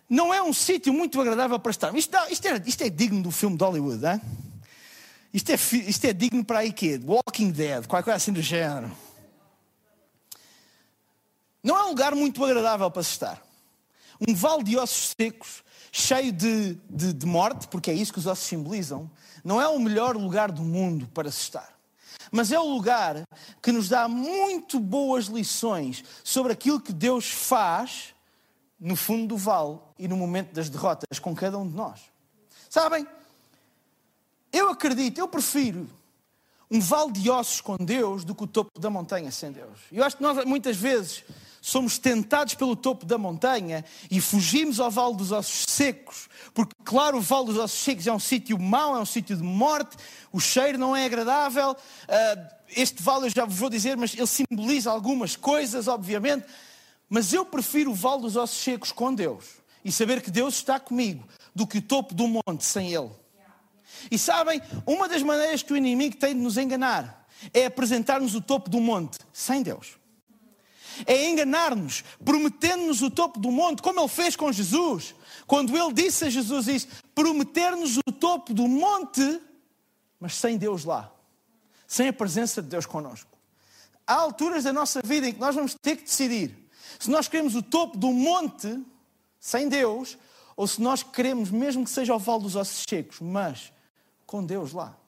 Não 0.10 0.34
é 0.34 0.42
um 0.42 0.54
sítio 0.54 0.94
muito 0.94 1.20
agradável 1.20 1.60
para 1.60 1.72
estar. 1.72 1.94
Isto, 1.94 2.18
isto, 2.32 2.48
é, 2.48 2.64
isto 2.66 2.82
é 2.82 2.90
digno 2.90 3.22
do 3.22 3.30
filme 3.30 3.58
de 3.58 3.64
Hollywood, 3.66 4.06
hein? 4.06 4.22
Isto 5.34 5.52
é, 5.52 5.56
isto 5.86 6.06
é 6.06 6.14
digno 6.14 6.46
para 6.46 6.60
aí 6.60 6.72
que 6.72 6.98
Walking 7.06 7.52
Dead, 7.52 7.86
qualquer 7.88 8.06
coisa 8.06 8.16
assim 8.16 8.32
do 8.32 8.42
género. 8.42 8.90
Não 11.64 11.78
é 11.78 11.84
um 11.86 11.90
lugar 11.90 12.16
muito 12.16 12.44
agradável 12.44 12.90
para 12.90 13.04
se 13.04 13.12
estar. 13.12 13.42
Um 14.28 14.34
vale 14.34 14.64
de 14.64 14.78
ossos 14.78 15.14
secos, 15.20 15.64
cheio 15.92 16.32
de, 16.32 16.76
de, 16.90 17.14
de, 17.14 17.26
morte, 17.26 17.68
porque 17.68 17.90
é 17.92 17.94
isso 17.94 18.14
que 18.14 18.20
os 18.20 18.28
ossos 18.28 18.46
simbolizam, 18.46 19.10
não 19.44 19.62
é 19.62 19.68
o 19.68 19.80
melhor 19.80 20.16
lugar 20.16 20.52
do 20.52 20.62
mundo 20.62 21.08
para 21.14 21.32
se 21.32 21.40
estar. 21.40 21.78
Mas 22.32 22.52
é 22.52 22.60
o 22.60 22.68
lugar 22.68 23.24
que 23.62 23.72
nos 23.72 23.90
dá 23.90 24.08
muito 24.08 24.80
boas 24.80 25.26
lições 25.26 26.04
sobre 26.24 26.54
aquilo 26.54 26.80
que 26.80 26.94
Deus 26.94 27.30
faz 27.30 28.14
no 28.80 28.96
fundo 28.96 29.28
do 29.28 29.38
vale 29.38 29.80
e 29.98 30.08
no 30.08 30.16
momento 30.16 30.54
das 30.54 30.70
derrotas 30.70 31.20
com 31.20 31.36
cada 31.36 31.58
um 31.58 31.68
de 31.68 31.76
nós. 31.76 32.02
Sabem? 32.70 33.08
Eu 34.52 34.70
acredito, 34.70 35.18
eu 35.18 35.28
prefiro 35.28 35.90
um 36.72 36.80
vale 36.80 37.12
de 37.12 37.30
ossos 37.30 37.62
com 37.62 37.76
Deus 37.78 38.24
do 38.24 38.36
que 38.36 38.44
o 38.44 38.48
topo 38.48 38.80
da 38.80 38.90
montanha 38.90 39.32
sem 39.32 39.52
Deus. 39.52 39.80
Eu 39.92 40.04
acho 40.04 40.18
que 40.18 40.24
nós 40.24 40.44
muitas 40.46 40.78
vezes 40.78 41.24
somos 41.62 41.98
tentados 41.98 42.54
pelo 42.54 42.76
topo 42.76 43.06
da 43.06 43.18
montanha 43.18 43.84
e 44.10 44.22
fugimos 44.22 44.80
ao 44.80 44.90
vale 44.90 45.16
dos 45.16 45.32
ossos 45.32 45.66
secos, 45.68 46.30
porque, 46.54 46.74
claro, 46.84 47.18
o 47.18 47.22
vale 47.22 47.48
dos 47.48 47.58
ossos 47.58 47.80
secos 47.80 48.08
é 48.08 48.14
um 48.14 48.20
sítio 48.20 48.58
mau, 48.60 48.96
é 48.96 49.00
um 49.00 49.06
sítio 49.06 49.36
de 49.36 49.44
morte, 49.44 49.98
o 50.32 50.40
cheiro 50.40 50.78
não 50.78 50.96
é 50.96 51.06
agradável. 51.06 51.76
Ah, 52.08 52.56
este 52.76 53.02
vale 53.02 53.28
eu 53.28 53.30
já 53.30 53.46
vos 53.46 53.56
vou 53.56 53.70
dizer, 53.70 53.98
mas 53.98 54.14
ele 54.14 54.28
simboliza 54.28 54.92
algumas 54.92 55.36
coisas, 55.36 55.88
obviamente. 55.88 56.46
Mas 57.10 57.34
eu 57.34 57.44
prefiro 57.44 57.92
o 57.92 57.96
vale 57.96 58.22
dos 58.22 58.36
ossos 58.36 58.60
secos 58.60 58.92
com 58.92 59.14
Deus 59.14 59.46
e 59.84 59.92
saber 59.92 60.22
que 60.22 60.30
Deus 60.30 60.56
está 60.56 60.80
comigo 60.80 61.28
do 61.56 61.66
que 61.66 61.80
o 61.80 61.82
topo 61.82 62.14
do 62.14 62.28
monte 62.28 62.64
sem 62.64 62.94
Ele. 62.94 63.10
E 64.12 64.18
sabem, 64.18 64.62
uma 64.86 65.10
das 65.10 65.24
maneiras 65.24 65.64
que 65.64 65.74
o 65.74 65.78
inimigo 65.78 66.16
tem 66.16 66.36
de 66.36 66.42
nos 66.42 66.58
enganar 66.58 67.28
é 67.54 67.66
apresentar-nos 67.66 68.36
o 68.36 68.42
topo 68.42 68.70
do 68.70 68.80
monte 68.80 69.18
sem 69.34 69.64
Deus. 69.64 69.99
É 71.06 71.30
enganar-nos, 71.30 72.04
prometendo-nos 72.24 73.02
o 73.02 73.10
topo 73.10 73.40
do 73.40 73.52
monte, 73.52 73.82
como 73.82 74.00
ele 74.00 74.08
fez 74.08 74.36
com 74.36 74.52
Jesus. 74.52 75.16
Quando 75.48 75.76
ele 75.78 75.94
disse 75.94 76.26
a 76.26 76.30
Jesus 76.30 76.68
isso, 76.68 76.88
prometer-nos 77.16 77.98
o 77.98 78.12
topo 78.12 78.54
do 78.54 78.68
monte, 78.68 79.42
mas 80.20 80.36
sem 80.36 80.58
Deus 80.58 80.86
lá, 80.86 81.12
sem 81.88 82.08
a 82.08 82.14
presença 82.14 82.62
de 82.62 82.70
Deus 82.70 82.86
connosco. 82.86 83.30
Há 84.06 84.16
alturas 84.16 84.64
da 84.64 84.74
nossa 84.74 85.02
vida 85.04 85.28
em 85.28 85.34
que 85.34 85.40
nós 85.40 85.56
vamos 85.56 85.76
ter 85.76 85.96
que 85.98 86.04
decidir 86.04 86.70
se 87.00 87.10
nós 87.10 87.30
queremos 87.30 87.56
o 87.56 87.62
topo 87.62 87.98
do 87.98 88.12
monte 88.12 88.84
sem 89.40 89.70
Deus 89.70 90.18
ou 90.56 90.68
se 90.68 90.82
nós 90.82 91.02
queremos, 91.02 91.50
mesmo 91.50 91.86
que 91.86 91.90
seja 91.90 92.14
o 92.14 92.20
vale 92.20 92.44
dos 92.44 92.58
ossos 92.58 92.84
secos, 92.88 93.20
mas 93.22 93.72
com 94.26 94.44
Deus 94.44 94.74
lá. 94.74 94.99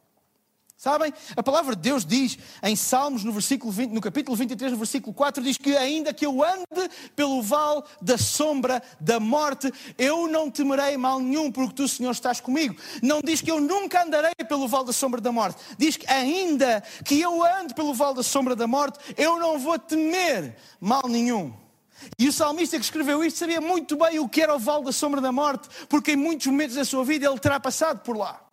Sabem? 0.82 1.14
A 1.38 1.44
palavra 1.44 1.76
de 1.76 1.82
Deus 1.84 2.04
diz 2.04 2.40
em 2.64 2.76
Salmos, 2.76 3.24
no, 3.24 3.32
versículo 3.32 3.72
20, 3.72 3.92
no 3.92 4.02
capítulo 4.02 4.36
23, 4.36 4.72
no 4.72 4.80
versículo 4.80 5.14
4, 5.14 5.44
diz 5.44 5.56
que 5.56 5.78
ainda 5.78 6.12
que 6.12 6.26
eu 6.26 6.44
ande 6.44 6.90
pelo 7.16 7.40
vale 7.44 7.84
da 8.02 8.18
sombra 8.18 8.82
da 9.00 9.20
morte, 9.20 9.72
eu 9.96 10.28
não 10.28 10.50
temerei 10.50 10.98
mal 10.98 11.20
nenhum, 11.20 11.52
porque 11.52 11.76
tu, 11.76 11.88
Senhor, 11.88 12.10
estás 12.10 12.40
comigo. 12.40 12.76
Não 13.00 13.22
diz 13.22 13.42
que 13.42 13.52
eu 13.52 13.62
nunca 13.62 14.02
andarei 14.04 14.34
pelo 14.50 14.68
vale 14.68 14.88
da 14.88 14.92
sombra 14.92 15.22
da 15.22 15.32
morte. 15.32 15.62
Diz 15.78 15.98
que 15.98 16.12
ainda 16.12 16.82
que 17.06 17.22
eu 17.22 17.44
ande 17.44 17.76
pelo 17.76 17.94
vale 17.94 18.16
da 18.16 18.24
sombra 18.24 18.56
da 18.56 18.66
morte, 18.66 18.98
eu 19.16 19.38
não 19.38 19.60
vou 19.60 19.78
temer 19.78 20.56
mal 20.80 21.08
nenhum. 21.08 21.54
E 22.18 22.28
o 22.28 22.34
salmista 22.34 22.80
que 22.80 22.84
escreveu 22.84 23.24
isto 23.24 23.38
sabia 23.38 23.62
muito 23.62 23.96
bem 23.96 24.18
o 24.18 24.28
que 24.28 24.42
era 24.42 24.56
o 24.56 24.58
vale 24.58 24.86
da 24.86 24.92
sombra 24.92 25.22
da 25.22 25.32
morte, 25.32 25.70
porque 25.88 26.14
em 26.14 26.16
muitos 26.16 26.48
momentos 26.48 26.76
da 26.76 26.84
sua 26.84 27.06
vida 27.06 27.28
ele 27.28 27.38
terá 27.38 27.60
passado 27.60 28.00
por 28.00 28.18
lá. 28.18 28.51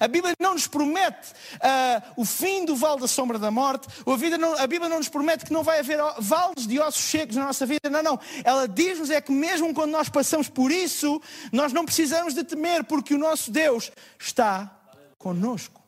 A 0.00 0.08
Bíblia 0.08 0.34
não 0.40 0.54
nos 0.54 0.66
promete 0.66 1.32
uh, 1.54 2.12
o 2.16 2.24
fim 2.24 2.64
do 2.64 2.76
vale 2.76 3.00
da 3.00 3.08
sombra 3.08 3.38
da 3.38 3.50
morte. 3.50 3.88
A, 4.06 4.38
não, 4.38 4.54
a, 4.54 4.66
Bíblia 4.66 4.88
não 4.88 4.98
nos 4.98 5.08
promete 5.08 5.44
que 5.44 5.52
não 5.52 5.62
vai 5.62 5.80
haver 5.80 5.98
vales 6.18 6.66
de 6.66 6.78
ossos 6.78 7.02
secos 7.02 7.36
na 7.36 7.46
nossa 7.46 7.66
vida. 7.66 7.88
Não, 7.90 8.02
não. 8.02 8.20
Ela 8.44 8.66
diz-nos 8.66 9.10
é 9.10 9.20
que 9.20 9.32
mesmo 9.32 9.72
quando 9.74 9.90
nós 9.90 10.08
passamos 10.08 10.48
por 10.48 10.70
isso, 10.70 11.20
nós 11.52 11.72
não 11.72 11.84
precisamos 11.84 12.34
de 12.34 12.44
temer, 12.44 12.84
porque 12.84 13.14
o 13.14 13.18
nosso 13.18 13.50
Deus 13.50 13.90
está 14.18 14.70
conosco. 15.18 15.82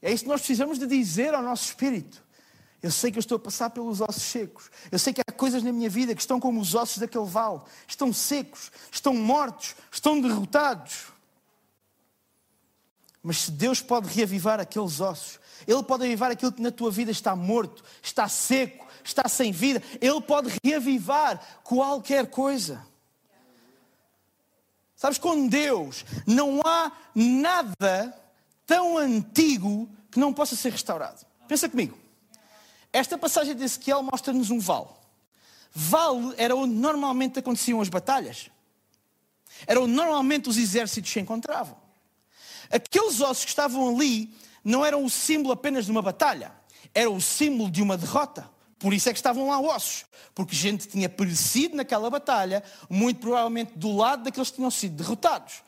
É 0.00 0.12
isso 0.12 0.24
que 0.24 0.28
nós 0.28 0.40
precisamos 0.40 0.78
de 0.78 0.86
dizer 0.86 1.34
ao 1.34 1.42
nosso 1.42 1.64
espírito. 1.64 2.22
Eu 2.82 2.90
sei 2.90 3.10
que 3.10 3.16
eu 3.16 3.20
estou 3.20 3.36
a 3.36 3.38
passar 3.38 3.70
pelos 3.70 4.02
ossos 4.02 4.22
secos. 4.22 4.70
Eu 4.92 4.98
sei 4.98 5.14
que 5.14 5.22
há 5.26 5.32
coisas 5.32 5.62
na 5.62 5.72
minha 5.72 5.88
vida 5.88 6.14
que 6.14 6.20
estão 6.20 6.38
como 6.38 6.60
os 6.60 6.74
ossos 6.74 6.98
daquele 6.98 7.24
vale. 7.24 7.62
Estão 7.88 8.12
secos, 8.12 8.70
estão 8.92 9.14
mortos, 9.14 9.74
estão 9.90 10.20
derrotados. 10.20 11.13
Mas 13.24 13.38
se 13.38 13.50
Deus 13.50 13.80
pode 13.80 14.06
reavivar 14.14 14.60
aqueles 14.60 15.00
ossos, 15.00 15.40
Ele 15.66 15.82
pode 15.82 16.02
reavivar 16.02 16.30
aquilo 16.30 16.52
que 16.52 16.60
na 16.60 16.70
tua 16.70 16.90
vida 16.90 17.10
está 17.10 17.34
morto, 17.34 17.82
está 18.02 18.28
seco, 18.28 18.86
está 19.02 19.26
sem 19.26 19.50
vida, 19.50 19.82
Ele 19.98 20.20
pode 20.20 20.52
reavivar 20.62 21.42
qualquer 21.64 22.26
coisa. 22.26 22.86
Sabes, 24.94 25.16
com 25.16 25.48
Deus 25.48 26.04
não 26.26 26.60
há 26.62 26.92
nada 27.14 28.14
tão 28.66 28.98
antigo 28.98 29.88
que 30.10 30.20
não 30.20 30.32
possa 30.32 30.54
ser 30.54 30.72
restaurado. 30.72 31.24
Pensa 31.48 31.66
comigo. 31.66 31.98
Esta 32.92 33.16
passagem 33.16 33.56
de 33.56 33.64
Ezequiel 33.64 34.02
mostra-nos 34.02 34.50
um 34.50 34.60
vale. 34.60 34.88
Vale 35.72 36.34
era 36.36 36.54
onde 36.54 36.74
normalmente 36.74 37.38
aconteciam 37.38 37.80
as 37.80 37.88
batalhas. 37.88 38.50
Era 39.66 39.80
onde 39.80 39.94
normalmente 39.94 40.50
os 40.50 40.58
exércitos 40.58 41.10
se 41.10 41.20
encontravam. 41.20 41.83
Aqueles 42.70 43.20
ossos 43.20 43.44
que 43.44 43.50
estavam 43.50 43.88
ali 43.88 44.34
não 44.64 44.84
eram 44.84 45.04
o 45.04 45.10
símbolo 45.10 45.52
apenas 45.52 45.84
de 45.84 45.90
uma 45.90 46.02
batalha, 46.02 46.52
era 46.94 47.10
o 47.10 47.20
símbolo 47.20 47.70
de 47.70 47.82
uma 47.82 47.96
derrota. 47.96 48.48
Por 48.78 48.92
isso 48.92 49.08
é 49.08 49.12
que 49.12 49.18
estavam 49.18 49.48
lá 49.48 49.60
ossos, 49.60 50.04
porque 50.34 50.54
gente 50.54 50.88
tinha 50.88 51.08
perecido 51.08 51.76
naquela 51.76 52.10
batalha, 52.10 52.62
muito 52.88 53.20
provavelmente 53.20 53.72
do 53.76 53.96
lado 53.96 54.24
daqueles 54.24 54.50
que 54.50 54.56
tinham 54.56 54.70
sido 54.70 54.96
derrotados. 54.96 55.62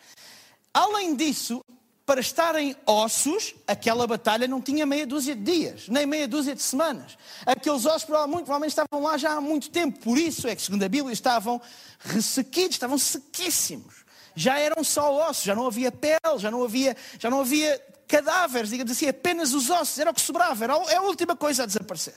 Além 0.72 1.14
disso, 1.14 1.64
para 2.04 2.20
estarem 2.20 2.76
ossos, 2.86 3.54
aquela 3.66 4.06
batalha 4.06 4.46
não 4.46 4.60
tinha 4.60 4.84
meia 4.86 5.06
dúzia 5.06 5.34
de 5.34 5.42
dias, 5.42 5.88
nem 5.88 6.06
meia 6.06 6.28
dúzia 6.28 6.54
de 6.54 6.62
semanas. 6.62 7.16
Aqueles 7.44 7.84
ossos 7.84 8.08
muito 8.08 8.44
provavelmente 8.44 8.70
estavam 8.70 9.02
lá 9.02 9.16
já 9.16 9.32
há 9.32 9.40
muito 9.40 9.70
tempo, 9.70 9.98
por 10.00 10.18
isso 10.18 10.46
é 10.46 10.54
que, 10.54 10.62
segundo 10.62 10.82
a 10.82 10.88
Bíblia, 10.88 11.12
estavam 11.12 11.60
ressequidos, 11.98 12.76
estavam 12.76 12.98
sequíssimos 12.98 14.05
já 14.36 14.58
eram 14.58 14.84
só 14.84 15.12
ossos, 15.28 15.42
já 15.42 15.54
não 15.54 15.66
havia 15.66 15.90
pele, 15.90 16.38
já 16.38 16.50
não 16.50 16.62
havia, 16.62 16.94
já 17.18 17.30
não 17.30 17.40
havia 17.40 17.82
cadáveres, 18.06 18.68
digamos 18.70 18.92
assim, 18.92 19.08
apenas 19.08 19.54
os 19.54 19.70
ossos, 19.70 19.98
era 19.98 20.10
o 20.10 20.14
que 20.14 20.20
sobrava, 20.20 20.62
era 20.62 20.74
a 20.74 21.00
última 21.00 21.34
coisa 21.34 21.62
a 21.62 21.66
desaparecer. 21.66 22.14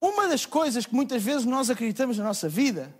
Uma 0.00 0.28
das 0.28 0.46
coisas 0.46 0.86
que 0.86 0.94
muitas 0.94 1.20
vezes 1.22 1.44
nós 1.44 1.68
acreditamos 1.68 2.16
na 2.16 2.24
nossa 2.24 2.48
vida 2.48 2.94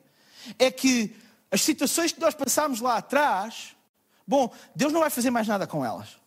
é 0.59 0.71
que 0.71 1.17
as 1.51 1.63
situações 1.63 2.11
que 2.11 2.21
nós 2.21 2.35
passamos 2.35 2.81
lá 2.81 2.97
atrás, 2.97 3.77
bom, 4.27 4.53
Deus 4.75 4.93
não 4.93 5.01
vai 5.01 5.11
fazer 5.11 5.31
mais 5.31 5.47
nada 5.47 5.67
com 5.67 5.85
elas. 5.85 6.21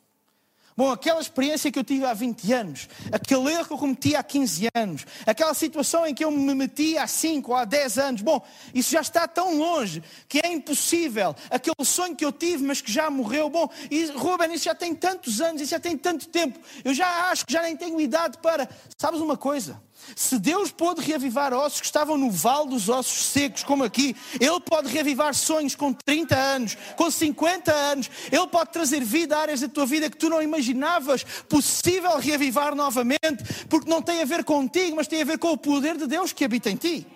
Bom, 0.78 0.92
aquela 0.92 1.22
experiência 1.22 1.72
que 1.72 1.80
eu 1.80 1.86
tive 1.86 2.04
há 2.06 2.14
20 2.14 2.52
anos, 2.52 2.90
aquele 3.10 3.50
erro 3.50 3.66
que 3.66 3.74
eu 3.74 3.78
cometi 3.78 4.14
há 4.14 4.22
15 4.22 4.68
anos, 4.76 5.06
aquela 5.26 5.54
situação 5.54 6.06
em 6.06 6.14
que 6.14 6.26
eu 6.26 6.30
me 6.30 6.54
meti 6.54 6.98
há 6.98 7.08
5 7.08 7.50
ou 7.50 7.58
há 7.58 7.64
10 7.64 7.98
anos, 7.98 8.22
bom, 8.22 8.46
isso 8.74 8.92
já 8.92 9.00
está 9.00 9.26
tão 9.26 9.58
longe 9.58 10.04
que 10.28 10.42
é 10.44 10.52
impossível. 10.52 11.34
Aquele 11.50 11.86
sonho 11.86 12.14
que 12.14 12.26
eu 12.26 12.32
tive, 12.32 12.62
mas 12.62 12.82
que 12.82 12.92
já 12.92 13.10
morreu, 13.10 13.50
bom, 13.50 13.70
e 13.90 14.06
Ruben, 14.08 14.54
isso 14.54 14.66
já 14.66 14.76
tem 14.76 14.94
tantos 14.94 15.40
anos, 15.40 15.62
isso 15.62 15.72
já 15.72 15.80
tem 15.80 15.98
tanto 15.98 16.28
tempo, 16.28 16.60
eu 16.84 16.94
já 16.94 17.30
acho 17.30 17.46
que 17.46 17.54
já 17.54 17.62
nem 17.62 17.78
tenho 17.78 18.02
idade 18.02 18.38
para. 18.40 18.68
Sabes 18.98 19.22
uma 19.22 19.38
coisa? 19.38 19.82
Se 20.16 20.38
Deus 20.38 20.72
pôde 20.72 21.02
reavivar 21.02 21.54
ossos 21.54 21.80
que 21.80 21.86
estavam 21.86 22.18
no 22.18 22.30
vale 22.30 22.70
dos 22.70 22.90
ossos 22.90 23.26
secos, 23.26 23.64
como 23.64 23.84
aqui, 23.84 24.16
Ele 24.40 24.60
pode 24.60 24.88
reavivar 24.90 25.34
sonhos 25.34 25.76
com 25.76 25.94
30 25.94 26.36
anos, 26.36 26.78
com 26.96 27.10
50 27.10 27.74
anos, 27.74 28.10
Ele 28.32 28.48
pode 28.48 28.72
trazer 28.72 29.04
vida 29.04 29.38
a 29.38 29.42
áreas 29.42 29.62
da 29.62 29.68
tua 29.68 29.86
vida 29.86 30.10
que 30.10 30.18
tu 30.18 30.30
não 30.30 30.42
imaginavas 30.42 31.24
possível 31.48 32.18
reavivar 32.18 32.76
novamente, 32.76 33.44
porque 33.70 33.90
não 33.90 34.02
tem 34.02 34.22
a 34.22 34.26
ver 34.26 34.44
contigo, 34.44 34.96
mas 34.96 35.08
tem 35.08 35.22
a 35.22 35.26
ver 35.26 35.38
com 35.40 35.52
o 35.52 35.58
poder 35.58 35.98
de 35.98 36.08
Deus 36.08 36.32
que 36.34 36.46
habita 36.46 36.70
em 36.70 36.76
ti. 36.76 37.08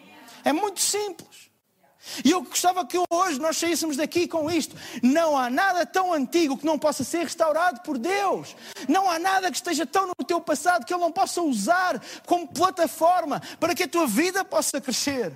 É 0.44 0.54
muito 0.54 0.80
simples. 0.80 1.49
E 2.24 2.32
eu 2.32 2.42
gostava 2.42 2.86
que 2.86 2.98
hoje 3.10 3.40
nós 3.40 3.58
saíssemos 3.58 3.98
daqui 3.98 4.28
com 4.28 4.50
isto. 4.50 4.76
Não 5.02 5.38
há 5.38 5.50
nada 5.50 5.86
tão 5.86 6.14
antigo 6.14 6.58
que 6.58 6.66
não 6.66 6.78
possa 6.78 7.04
ser 7.04 7.24
restaurado 7.24 7.82
por 7.82 7.98
Deus. 7.98 8.56
Não 8.88 9.10
há 9.10 9.20
nada 9.20 9.50
que 9.50 9.58
esteja 9.58 9.86
tão 9.86 10.08
no 10.08 10.26
teu 10.26 10.42
passado 10.42 10.86
que 10.86 10.94
Ele 10.94 11.02
não 11.02 11.12
possa 11.12 11.42
usar 11.42 12.02
como 12.26 12.48
plataforma 12.48 13.42
para 13.60 13.76
que 13.76 13.84
a 13.84 13.88
tua 13.88 14.08
vida 14.08 14.44
possa 14.44 14.82
crescer. 14.82 15.34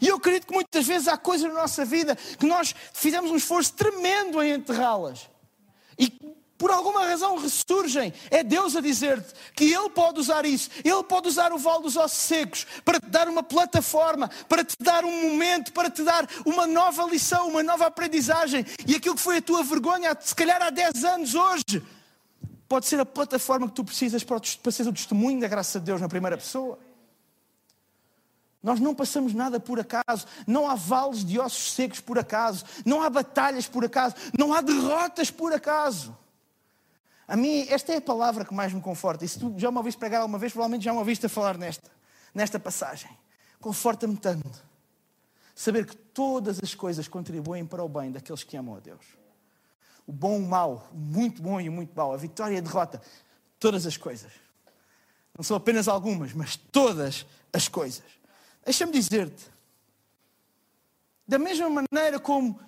E 0.00 0.08
eu 0.08 0.16
acredito 0.16 0.46
que 0.46 0.52
muitas 0.54 0.86
vezes 0.86 1.08
há 1.08 1.16
coisas 1.16 1.48
na 1.48 1.60
nossa 1.60 1.84
vida 1.84 2.16
que 2.16 2.46
nós 2.46 2.74
fizemos 2.92 3.30
um 3.30 3.36
esforço 3.36 3.72
tremendo 3.72 4.42
em 4.42 4.52
enterrá-las. 4.52 5.28
E 5.98 6.12
por 6.58 6.72
alguma 6.72 7.06
razão 7.06 7.38
ressurgem. 7.38 8.12
É 8.30 8.42
Deus 8.42 8.74
a 8.74 8.80
dizer-te 8.80 9.32
que 9.54 9.72
Ele 9.72 9.88
pode 9.88 10.18
usar 10.18 10.44
isso. 10.44 10.68
Ele 10.84 11.02
pode 11.04 11.28
usar 11.28 11.52
o 11.52 11.58
vale 11.58 11.84
dos 11.84 11.96
ossos 11.96 12.18
secos 12.18 12.66
para 12.84 12.98
te 12.98 13.06
dar 13.06 13.28
uma 13.28 13.44
plataforma, 13.44 14.28
para 14.48 14.64
te 14.64 14.74
dar 14.80 15.04
um 15.04 15.30
momento, 15.30 15.72
para 15.72 15.88
te 15.88 16.02
dar 16.02 16.28
uma 16.44 16.66
nova 16.66 17.04
lição, 17.04 17.48
uma 17.48 17.62
nova 17.62 17.86
aprendizagem. 17.86 18.66
E 18.86 18.96
aquilo 18.96 19.14
que 19.14 19.20
foi 19.20 19.36
a 19.36 19.42
tua 19.42 19.62
vergonha, 19.62 20.16
se 20.20 20.34
calhar 20.34 20.60
há 20.60 20.70
10 20.70 21.04
anos 21.04 21.34
hoje, 21.36 21.82
pode 22.68 22.86
ser 22.86 22.98
a 22.98 23.06
plataforma 23.06 23.68
que 23.68 23.74
tu 23.74 23.84
precisas 23.84 24.24
para, 24.24 24.40
para 24.62 24.72
ser 24.72 24.86
o 24.88 24.92
testemunho 24.92 25.40
da 25.40 25.46
graça 25.46 25.78
de 25.78 25.86
Deus 25.86 26.00
na 26.00 26.08
primeira 26.08 26.36
pessoa. 26.36 26.78
Nós 28.60 28.80
não 28.80 28.92
passamos 28.94 29.32
nada 29.32 29.60
por 29.60 29.78
acaso, 29.78 30.26
não 30.44 30.68
há 30.68 30.74
vales 30.74 31.24
de 31.24 31.38
ossos 31.38 31.72
secos 31.72 32.00
por 32.00 32.18
acaso, 32.18 32.64
não 32.84 33.00
há 33.00 33.08
batalhas 33.08 33.68
por 33.68 33.84
acaso, 33.84 34.16
não 34.36 34.52
há 34.52 34.60
derrotas 34.60 35.30
por 35.30 35.52
acaso. 35.52 36.16
A 37.28 37.36
mim, 37.36 37.66
esta 37.68 37.92
é 37.92 37.98
a 37.98 38.00
palavra 38.00 38.42
que 38.42 38.54
mais 38.54 38.72
me 38.72 38.80
conforta. 38.80 39.22
E 39.22 39.28
se 39.28 39.38
tu 39.38 39.52
já 39.58 39.70
me 39.70 39.76
ouviste 39.76 39.98
pregar 39.98 40.22
alguma 40.22 40.38
vez, 40.38 40.50
provavelmente 40.50 40.84
já 40.84 40.92
me 40.92 40.98
ouviste 40.98 41.26
a 41.26 41.28
falar 41.28 41.58
nesta, 41.58 41.90
nesta 42.34 42.58
passagem. 42.58 43.10
Conforta-me 43.60 44.16
tanto. 44.16 44.66
Saber 45.54 45.84
que 45.84 45.94
todas 45.94 46.58
as 46.62 46.74
coisas 46.74 47.06
contribuem 47.06 47.66
para 47.66 47.84
o 47.84 47.88
bem 47.88 48.10
daqueles 48.10 48.42
que 48.42 48.56
amam 48.56 48.76
a 48.76 48.80
Deus. 48.80 49.04
O 50.06 50.12
bom, 50.12 50.38
o 50.38 50.48
mau, 50.48 50.88
o 50.90 50.96
muito 50.96 51.42
bom 51.42 51.60
e 51.60 51.68
o 51.68 51.72
muito 51.72 51.94
mau, 51.94 52.14
a 52.14 52.16
vitória 52.16 52.54
e 52.54 52.58
a 52.58 52.62
derrota, 52.62 53.02
todas 53.60 53.84
as 53.84 53.98
coisas. 53.98 54.32
Não 55.36 55.44
são 55.44 55.56
apenas 55.56 55.86
algumas, 55.86 56.32
mas 56.32 56.56
todas 56.56 57.26
as 57.52 57.68
coisas. 57.68 58.06
Deixa-me 58.64 58.92
dizer-te, 58.92 59.44
da 61.26 61.38
mesma 61.38 61.68
maneira 61.68 62.18
como 62.18 62.58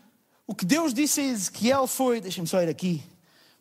o 0.46 0.54
que 0.54 0.66
Deus 0.66 0.92
disse 0.92 1.20
a 1.20 1.24
Ezequiel 1.24 1.86
foi, 1.86 2.20
deixa-me 2.20 2.46
só 2.46 2.60
ir 2.60 2.68
aqui, 2.68 3.02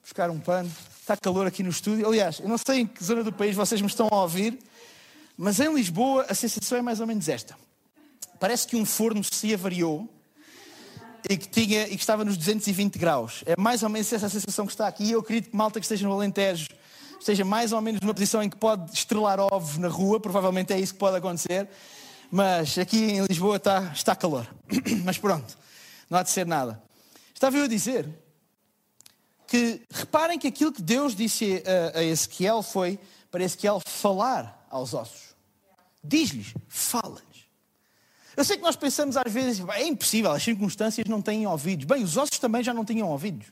buscar 0.09 0.31
um 0.31 0.39
pano. 0.39 0.71
Está 0.99 1.15
calor 1.15 1.45
aqui 1.45 1.61
no 1.61 1.69
estúdio. 1.69 2.07
Aliás, 2.07 2.39
eu 2.39 2.49
não 2.49 2.57
sei 2.57 2.79
em 2.79 2.87
que 2.87 3.03
zona 3.03 3.23
do 3.23 3.31
país 3.31 3.55
vocês 3.55 3.79
me 3.79 3.87
estão 3.87 4.07
a 4.09 4.21
ouvir, 4.23 4.57
mas 5.37 5.59
em 5.59 5.71
Lisboa 5.71 6.25
a 6.27 6.33
sensação 6.33 6.79
é 6.79 6.81
mais 6.81 6.99
ou 6.99 7.05
menos 7.05 7.29
esta. 7.29 7.55
Parece 8.39 8.67
que 8.67 8.75
um 8.75 8.85
forno 8.85 9.23
se 9.23 9.53
avariou 9.53 10.09
e 11.29 11.37
que, 11.37 11.47
tinha, 11.47 11.83
e 11.83 11.89
que 11.89 12.01
estava 12.01 12.25
nos 12.25 12.37
220 12.37 12.97
graus. 12.97 13.43
É 13.45 13.53
mais 13.55 13.83
ou 13.83 13.89
menos 13.89 14.11
essa 14.11 14.27
sensação 14.29 14.65
que 14.65 14.71
está 14.71 14.87
aqui. 14.87 15.03
E 15.03 15.11
eu 15.11 15.19
acredito 15.19 15.51
que 15.51 15.55
malta 15.55 15.79
que 15.79 15.85
esteja 15.85 16.07
no 16.07 16.13
Alentejo 16.13 16.67
esteja 17.19 17.45
mais 17.45 17.71
ou 17.71 17.79
menos 17.79 18.01
numa 18.01 18.13
posição 18.13 18.41
em 18.41 18.49
que 18.49 18.57
pode 18.57 18.91
estrelar 18.91 19.39
ovos 19.39 19.77
na 19.77 19.89
rua, 19.89 20.19
provavelmente 20.19 20.73
é 20.73 20.79
isso 20.79 20.93
que 20.93 20.99
pode 20.99 21.17
acontecer. 21.17 21.69
Mas 22.31 22.79
aqui 22.79 22.97
em 22.97 23.25
Lisboa 23.25 23.57
está, 23.57 23.91
está 23.93 24.15
calor. 24.15 24.47
Mas 25.05 25.19
pronto, 25.19 25.55
não 26.09 26.17
há 26.17 26.23
de 26.23 26.31
ser 26.31 26.47
nada. 26.47 26.81
Estava 27.35 27.57
eu 27.57 27.65
a 27.65 27.67
dizer 27.67 28.09
que 29.49 29.81
reparem 29.89 30.37
que 30.37 30.47
aquilo 30.47 30.71
que 30.71 30.81
Deus 30.81 31.15
disse 31.15 31.63
a, 31.65 31.97
a 31.99 32.03
Ezequiel 32.03 32.61
foi 32.61 32.99
para 33.31 33.43
Ezequiel 33.43 33.81
falar 33.83 34.67
aos 34.69 34.93
ossos. 34.93 35.35
Diz-lhes, 36.03 36.53
fala-lhes. 36.67 37.23
Eu 38.37 38.43
sei 38.45 38.57
que 38.57 38.63
nós 38.63 38.75
pensamos 38.75 39.17
às 39.17 39.31
vezes, 39.31 39.65
é 39.69 39.83
impossível, 39.83 40.31
as 40.31 40.43
circunstâncias 40.43 41.07
não 41.07 41.19
têm 41.19 41.47
ouvidos. 41.47 41.85
Bem, 41.85 42.03
os 42.03 42.15
ossos 42.15 42.37
também 42.37 42.63
já 42.63 42.73
não 42.73 42.85
tinham 42.85 43.09
ouvidos. 43.09 43.47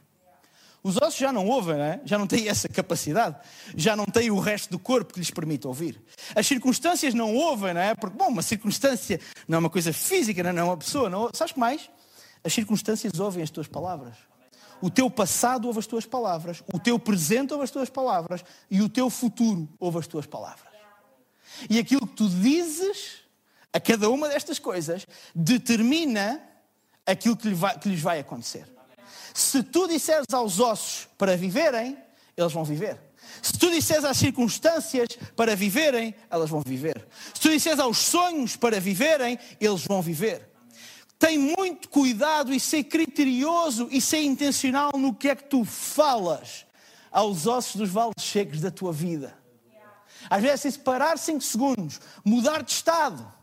Os 0.84 0.96
ossos 0.98 1.18
já 1.18 1.34
não 1.34 1.48
ouvem, 1.48 1.76
não 1.76 1.84
é? 1.84 2.00
já 2.06 2.18
não 2.18 2.28
têm 2.28 2.48
essa 2.48 2.70
capacidade, 2.70 3.36
já 3.76 3.96
não 3.96 4.06
têm 4.06 4.30
o 4.30 4.40
resto 4.40 4.70
do 4.70 4.78
corpo 4.78 5.14
que 5.14 5.20
lhes 5.20 5.32
permite 5.32 5.66
ouvir. 5.66 6.00
As 6.36 6.46
circunstâncias 6.46 7.16
não 7.16 7.36
ouvem, 7.36 7.74
não 7.74 7.82
é? 7.82 7.96
Porque, 7.96 8.16
bom, 8.16 8.28
uma 8.28 8.44
circunstância 8.44 9.20
não 9.48 9.56
é 9.56 9.60
uma 9.60 9.70
coisa 9.70 9.92
física, 9.92 10.44
não 10.44 10.62
é 10.62 10.64
uma 10.64 10.78
pessoa. 10.78 11.10
Não... 11.10 11.30
Sabes 11.34 11.54
que 11.54 11.60
mais? 11.60 11.90
As 12.44 12.54
circunstâncias 12.54 13.20
ouvem 13.20 13.42
as 13.42 13.50
tuas 13.50 13.68
palavras. 13.68 14.14
O 14.82 14.90
teu 14.90 15.10
passado 15.10 15.68
ouve 15.68 15.80
as 15.80 15.88
tuas 15.88 16.06
palavras, 16.06 16.64
o 16.72 16.80
teu 16.80 17.00
presente 17.00 17.54
ouve 17.54 17.64
as 17.64 17.72
tuas 17.72 17.90
palavras 17.90 18.44
e 18.70 18.82
o 18.82 18.90
teu 18.90 19.10
futuro 19.10 19.68
ouve 19.80 20.00
as 20.00 20.08
tuas 20.08 20.26
palavras. 20.26 20.68
E 21.70 21.80
aquilo 21.80 22.06
que 22.06 22.16
tu 22.16 22.30
dizes 22.30 23.22
a 23.74 23.80
cada 23.80 24.10
uma 24.10 24.30
destas 24.30 24.60
coisas 24.60 25.08
determina 25.34 26.42
aquilo 27.06 27.36
que, 27.36 27.48
lhe 27.48 27.56
vai, 27.56 27.78
que 27.80 27.90
lhes 27.90 28.02
vai 28.02 28.20
acontecer. 28.20 28.68
Se 29.34 29.64
tu 29.64 29.88
disseres 29.88 30.28
aos 30.34 30.60
ossos 30.60 31.08
para 31.18 31.36
viverem, 31.38 31.98
eles 32.36 32.52
vão 32.52 32.64
viver. 32.64 33.00
Se 33.42 33.54
tu 33.54 33.70
disseres 33.72 34.04
às 34.04 34.18
circunstâncias 34.18 35.08
para 35.36 35.56
viverem, 35.56 36.14
elas 36.30 36.50
vão 36.50 36.62
viver. 36.62 37.08
Se 37.34 37.42
tu 37.42 37.50
disseres 37.50 37.80
aos 37.80 37.98
sonhos 37.98 38.56
para 38.56 38.80
viverem, 38.80 39.38
eles 39.60 39.84
vão 39.84 40.02
viver. 40.02 40.57
Tem 41.20 41.38
muito 41.38 41.90
cuidado 41.90 42.54
e 42.54 42.60
ser 42.60 42.84
criterioso 42.84 43.88
e 43.92 44.00
ser 44.00 44.22
intencional 44.22 44.92
no 44.96 45.14
que 45.14 45.30
é 45.30 45.36
que 45.36 45.46
tu 45.46 45.66
falas 45.66 46.66
aos 47.12 47.48
ossos 47.48 47.76
dos 47.76 47.90
vales 47.90 48.14
secos 48.20 48.62
da 48.62 48.70
tua 48.70 48.94
vida. 48.94 49.36
Às 50.30 50.42
vezes 50.42 50.78
é 50.78 50.80
parar 50.80 51.18
5 51.18 51.42
segundos, 51.42 52.00
mudar 52.24 52.62
de 52.62 52.72
estado. 52.72 53.38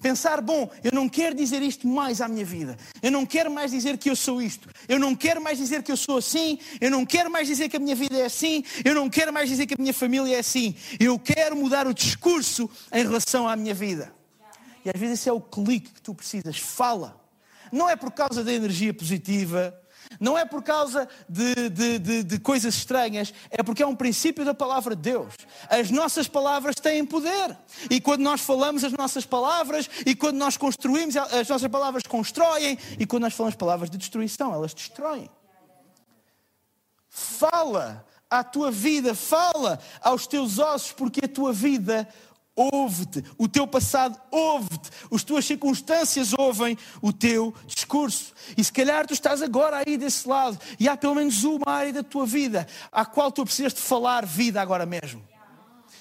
Pensar, 0.00 0.40
bom, 0.40 0.70
eu 0.82 0.90
não 0.92 1.08
quero 1.08 1.34
dizer 1.34 1.62
isto 1.62 1.86
mais 1.86 2.20
à 2.20 2.28
minha 2.28 2.44
vida. 2.44 2.76
Eu 3.02 3.10
não 3.10 3.24
quero 3.24 3.50
mais 3.50 3.70
dizer 3.70 3.96
que 3.96 4.10
eu 4.10 4.16
sou 4.16 4.42
isto. 4.42 4.68
Eu 4.88 4.98
não 4.98 5.14
quero 5.14 5.40
mais 5.40 5.58
dizer 5.58 5.82
que 5.82 5.90
eu 5.90 5.96
sou 5.96 6.18
assim. 6.18 6.58
Eu 6.80 6.90
não 6.90 7.06
quero 7.06 7.30
mais 7.30 7.46
dizer 7.46 7.68
que 7.68 7.76
a 7.76 7.80
minha 7.80 7.94
vida 7.94 8.16
é 8.16 8.26
assim. 8.26 8.64
Eu 8.84 8.94
não 8.94 9.08
quero 9.08 9.32
mais 9.32 9.48
dizer 9.48 9.66
que 9.66 9.74
a 9.74 9.76
minha 9.78 9.94
família 9.94 10.36
é 10.36 10.40
assim. 10.40 10.74
Eu 10.98 11.18
quero 11.18 11.56
mudar 11.56 11.86
o 11.86 11.94
discurso 11.94 12.68
em 12.92 13.02
relação 13.02 13.48
à 13.48 13.56
minha 13.56 13.74
vida. 13.74 14.15
E 14.86 14.88
às 14.88 15.00
vezes 15.00 15.18
esse 15.18 15.28
é 15.28 15.32
o 15.32 15.40
clique 15.40 15.94
que 15.94 16.00
tu 16.00 16.14
precisas. 16.14 16.58
Fala. 16.58 17.20
Não 17.72 17.90
é 17.90 17.96
por 17.96 18.12
causa 18.12 18.44
da 18.44 18.52
energia 18.52 18.94
positiva, 18.94 19.76
não 20.20 20.38
é 20.38 20.44
por 20.44 20.62
causa 20.62 21.08
de, 21.28 21.68
de, 21.68 21.98
de, 21.98 22.22
de, 22.22 22.38
coisas 22.38 22.76
estranhas, 22.76 23.34
é 23.50 23.64
porque 23.64 23.82
é 23.82 23.86
um 23.86 23.96
princípio 23.96 24.44
da 24.44 24.54
palavra 24.54 24.94
de 24.94 25.02
Deus. 25.02 25.34
As 25.68 25.90
nossas 25.90 26.28
palavras 26.28 26.76
têm 26.76 27.04
poder. 27.04 27.58
E 27.90 28.00
quando 28.00 28.20
nós 28.20 28.40
falamos 28.40 28.84
as 28.84 28.92
nossas 28.92 29.26
palavras, 29.26 29.90
e 30.06 30.14
quando 30.14 30.36
nós 30.36 30.56
construímos, 30.56 31.16
as 31.16 31.48
nossas 31.48 31.68
palavras 31.68 32.04
constroem, 32.04 32.78
e 32.96 33.04
quando 33.04 33.24
nós 33.24 33.34
falamos 33.34 33.56
palavras 33.56 33.90
de 33.90 33.98
destruição, 33.98 34.54
elas 34.54 34.72
destroem. 34.72 35.28
Fala 37.10 38.06
à 38.30 38.44
tua 38.44 38.70
vida, 38.70 39.16
fala 39.16 39.80
aos 40.00 40.28
teus 40.28 40.60
ossos, 40.60 40.92
porque 40.92 41.24
a 41.24 41.28
tua 41.28 41.52
vida 41.52 42.08
ouve-te, 42.56 43.22
o 43.36 43.46
teu 43.46 43.66
passado 43.66 44.18
ouve-te, 44.30 44.90
as 45.12 45.22
tuas 45.22 45.44
circunstâncias 45.44 46.32
ouvem 46.32 46.76
o 47.02 47.12
teu 47.12 47.54
discurso. 47.66 48.32
E 48.56 48.64
se 48.64 48.72
calhar 48.72 49.06
tu 49.06 49.12
estás 49.12 49.42
agora 49.42 49.82
aí 49.86 49.98
desse 49.98 50.26
lado 50.26 50.58
e 50.80 50.88
há 50.88 50.96
pelo 50.96 51.14
menos 51.14 51.44
uma 51.44 51.68
área 51.68 51.92
da 51.92 52.02
tua 52.02 52.24
vida 52.24 52.66
à 52.90 53.04
qual 53.04 53.30
tu 53.30 53.44
precisas 53.44 53.74
de 53.74 53.80
falar 53.80 54.24
vida 54.24 54.60
agora 54.60 54.86
mesmo. 54.86 55.22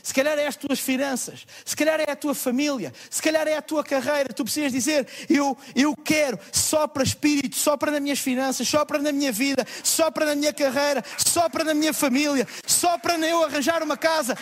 Se 0.06 0.14
calhar 0.14 0.38
é 0.38 0.46
as 0.46 0.56
tuas 0.56 0.80
finanças, 0.80 1.48
se 1.66 1.76
calhar 1.76 2.00
é 2.00 2.12
a 2.12 2.16
tua 2.16 2.36
família, 2.36 2.94
se 3.10 3.20
calhar 3.20 3.48
é 3.48 3.58
a 3.58 3.62
tua 3.62 3.84
carreira. 3.84 4.32
Tu 4.32 4.44
precisas 4.44 4.72
dizer: 4.72 5.08
Eu, 5.28 5.58
eu 5.76 5.96
quero, 5.96 6.38
só 6.52 6.88
para 6.88 7.02
espírito, 7.02 7.56
só 7.56 7.76
para 7.76 7.92
nas 7.92 8.02
minhas 8.02 8.20
finanças, 8.20 8.68
só 8.68 8.86
para 8.86 9.00
na 9.00 9.12
minha 9.12 9.32
vida, 9.32 9.66
só 9.84 10.12
para 10.12 10.28
na 10.28 10.36
minha 10.36 10.54
carreira, 10.54 11.04
só 11.18 11.50
para 11.50 11.64
na 11.64 11.74
minha 11.74 11.92
família, 11.92 12.48
só 12.68 13.00
para 13.00 13.18
eu 13.18 13.44
arranjar 13.44 13.82
uma 13.82 13.98
casa. 13.98 14.38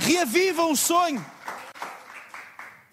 Reaviva 0.00 0.64
um 0.64 0.74
sonho. 0.74 1.24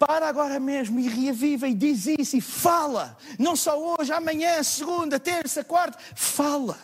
Para 0.04 0.28
agora 0.28 0.58
mesmo 0.58 0.98
e 0.98 1.06
reaviva 1.06 1.68
e 1.68 1.74
diz 1.74 2.06
isso 2.06 2.36
e 2.36 2.40
fala. 2.40 3.16
Não 3.38 3.54
só 3.54 3.78
hoje, 3.78 4.12
amanhã, 4.12 4.60
segunda, 4.64 5.20
terça, 5.20 5.62
quarta. 5.62 5.96
Fala. 6.16 6.76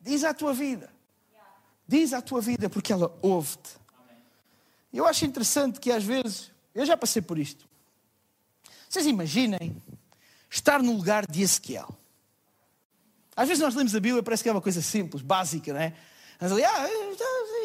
Diz 0.00 0.24
à 0.24 0.32
tua 0.32 0.54
vida. 0.54 0.90
Diz 1.86 2.14
à 2.14 2.22
tua 2.22 2.40
vida 2.40 2.70
porque 2.70 2.94
ela 2.94 3.14
ouve-te. 3.20 3.76
Eu 4.90 5.06
acho 5.06 5.26
interessante 5.26 5.78
que 5.78 5.92
às 5.92 6.02
vezes, 6.02 6.50
eu 6.74 6.86
já 6.86 6.96
passei 6.96 7.20
por 7.20 7.38
isto. 7.38 7.68
Vocês 8.88 9.04
imaginem 9.04 9.76
estar 10.48 10.82
no 10.82 10.92
lugar 10.92 11.26
de 11.30 11.42
Ezequiel. 11.42 11.94
Às 13.36 13.48
vezes 13.48 13.62
nós 13.62 13.74
lemos 13.74 13.94
a 13.94 14.00
Bíblia, 14.00 14.22
parece 14.22 14.42
que 14.42 14.48
é 14.48 14.52
uma 14.52 14.62
coisa 14.62 14.80
simples, 14.80 15.22
básica, 15.22 15.74
não 15.74 15.80
é? 15.80 15.94
Mas 16.40 16.52
ali, 16.52 16.64
ah, 16.64 16.88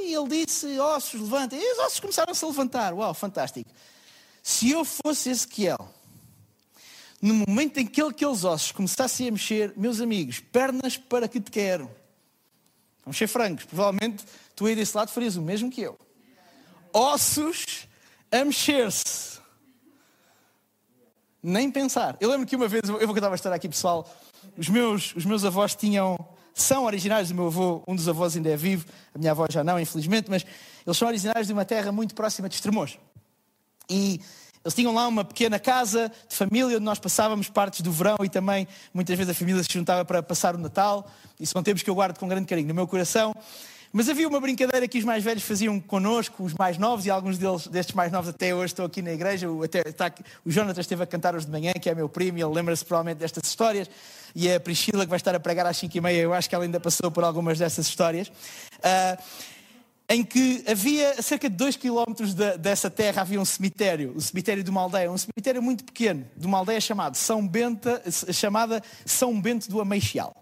ele 0.04 0.46
disse, 0.46 0.78
ossos, 0.80 1.22
levantem. 1.22 1.58
E 1.62 1.74
os 1.74 1.80
ossos 1.80 2.02
começaram 2.02 2.34
-se 2.34 2.44
a 2.44 2.48
levantar. 2.50 2.94
Uau, 2.94 3.14
fantástico. 3.14 3.72
Se 4.44 4.70
eu 4.70 4.84
fosse 4.84 5.30
Ezequiel, 5.30 5.90
no 7.22 7.34
momento 7.34 7.78
em 7.78 7.88
que 7.88 8.02
aqueles 8.02 8.44
ossos 8.44 8.74
começassem 8.74 9.30
a 9.30 9.32
mexer, 9.32 9.74
meus 9.78 10.02
amigos, 10.02 10.42
pernas 10.42 10.98
para 10.98 11.30
que 11.30 11.40
te 11.40 11.50
quero. 11.50 11.90
Vamos 13.06 13.18
ser 13.18 13.28
francos, 13.28 13.64
provavelmente 13.64 14.26
tu 14.54 14.66
aí 14.66 14.76
desse 14.76 14.96
lado 14.96 15.10
farias 15.10 15.38
o 15.38 15.42
mesmo 15.42 15.72
que 15.72 15.80
eu. 15.80 15.98
Ossos 16.92 17.88
a 18.30 18.44
mexer-se. 18.44 19.40
Nem 21.42 21.72
pensar. 21.72 22.18
Eu 22.20 22.30
lembro 22.30 22.46
que 22.46 22.58
uma 22.58 22.68
vez, 22.68 22.84
eu 22.84 23.08
vou 23.08 23.16
contar 23.16 23.30
uma 23.30 23.36
história 23.36 23.56
aqui, 23.56 23.70
pessoal. 23.70 24.14
Os 24.58 24.68
meus, 24.68 25.16
os 25.16 25.24
meus 25.24 25.46
avós 25.46 25.74
tinham, 25.74 26.18
são 26.54 26.84
originários 26.84 27.30
do 27.30 27.36
meu 27.36 27.48
avô, 27.48 27.82
um 27.88 27.96
dos 27.96 28.10
avós 28.10 28.36
ainda 28.36 28.50
é 28.50 28.58
vivo, 28.58 28.86
a 29.16 29.18
minha 29.18 29.32
avó 29.32 29.48
já 29.50 29.64
não, 29.64 29.80
infelizmente, 29.80 30.30
mas 30.30 30.46
eles 30.86 30.98
são 30.98 31.08
originários 31.08 31.48
de 31.48 31.54
uma 31.54 31.64
terra 31.64 31.94
muito 31.94 32.14
próxima 32.14 32.50
de 32.50 32.56
Estremoz. 32.56 33.00
E 33.90 34.20
eles 34.64 34.74
tinham 34.74 34.94
lá 34.94 35.08
uma 35.08 35.26
pequena 35.26 35.60
casa 35.60 36.12
de 36.28 36.36
família 36.36 36.78
onde 36.78 36.86
nós 36.86 36.98
passávamos 36.98 37.50
partes 37.50 37.82
do 37.82 37.92
verão 37.92 38.16
e 38.24 38.30
também 38.30 38.68
muitas 38.94 39.18
vezes 39.18 39.32
a 39.32 39.34
família 39.34 39.62
se 39.62 39.72
juntava 39.72 40.06
para 40.06 40.24
passar 40.24 40.56
o 40.56 40.58
Natal. 40.58 41.06
E 41.40 41.46
são 41.46 41.62
tempos 41.62 41.84
que 41.84 41.90
eu 41.90 41.96
guardo 41.96 42.18
com 42.18 42.28
grande 42.28 42.48
carinho 42.48 42.70
no 42.70 42.74
meu 42.74 42.88
coração. 42.88 43.36
Mas 43.96 44.10
havia 44.10 44.28
uma 44.28 44.40
brincadeira 44.40 44.88
que 44.88 44.98
os 44.98 45.06
mais 45.06 45.24
velhos 45.24 45.44
faziam 45.44 45.80
connosco, 45.80 46.44
os 46.44 46.56
mais 46.56 46.80
novos, 46.80 47.06
e 47.06 47.12
alguns 47.12 47.38
deles, 47.38 47.68
destes 47.68 47.94
mais 47.94 48.12
novos 48.12 48.28
até 48.28 48.56
hoje 48.56 48.74
estão 48.74 48.86
aqui 48.86 49.04
na 49.04 49.12
igreja. 49.12 49.48
O, 49.48 49.62
até, 49.62 49.88
está, 49.88 50.12
o 50.44 50.50
Jonathan 50.50 50.82
esteve 50.82 51.04
a 51.04 51.06
cantar 51.06 51.36
hoje 51.36 51.46
de 51.46 51.52
manhã, 51.52 51.74
que 51.74 51.88
é 51.88 51.94
meu 51.94 52.10
primo, 52.10 52.40
e 52.40 52.42
ele 52.42 52.52
lembra-se 52.52 52.84
provavelmente 52.84 53.20
destas 53.20 53.48
histórias. 53.48 53.88
E 54.34 54.52
a 54.52 54.60
Priscila, 54.60 55.04
que 55.04 55.10
vai 55.12 55.18
estar 55.18 55.36
a 55.36 55.40
pregar 55.40 55.68
às 55.68 55.78
5 55.78 55.96
e 55.96 56.02
meia, 56.02 56.22
eu 56.22 56.34
acho 56.34 56.50
que 56.50 56.56
ela 56.56 56.64
ainda 56.64 56.80
passou 56.80 57.12
por 57.12 57.24
algumas 57.24 57.60
dessas 57.60 57.86
histórias. 57.86 58.30
Uh, 58.30 59.22
em 60.14 60.24
que 60.24 60.64
havia 60.68 61.12
a 61.12 61.22
cerca 61.22 61.50
de 61.50 61.56
2 61.56 61.76
quilómetros 61.76 62.34
de, 62.34 62.58
dessa 62.58 62.90
terra 62.90 63.22
havia 63.24 63.42
um 63.42 63.46
cemitério, 63.46 64.14
o 64.16 64.22
cemitério 64.22 64.64
de 64.64 64.70
uma 64.70 64.82
aldeia, 64.82 65.12
um 65.12 65.18
cemitério 65.18 65.62
muito 65.62 65.84
pequeno, 65.84 66.26
de 66.38 66.46
uma 66.46 66.60
aldeia 66.60 66.80
chamada 66.80 67.16
São 67.16 67.48
Bento, 67.48 67.90
chamada 68.32 68.82
São 69.06 69.40
Bento 69.42 69.70
do 69.70 69.82
Ameixial. 69.82 70.36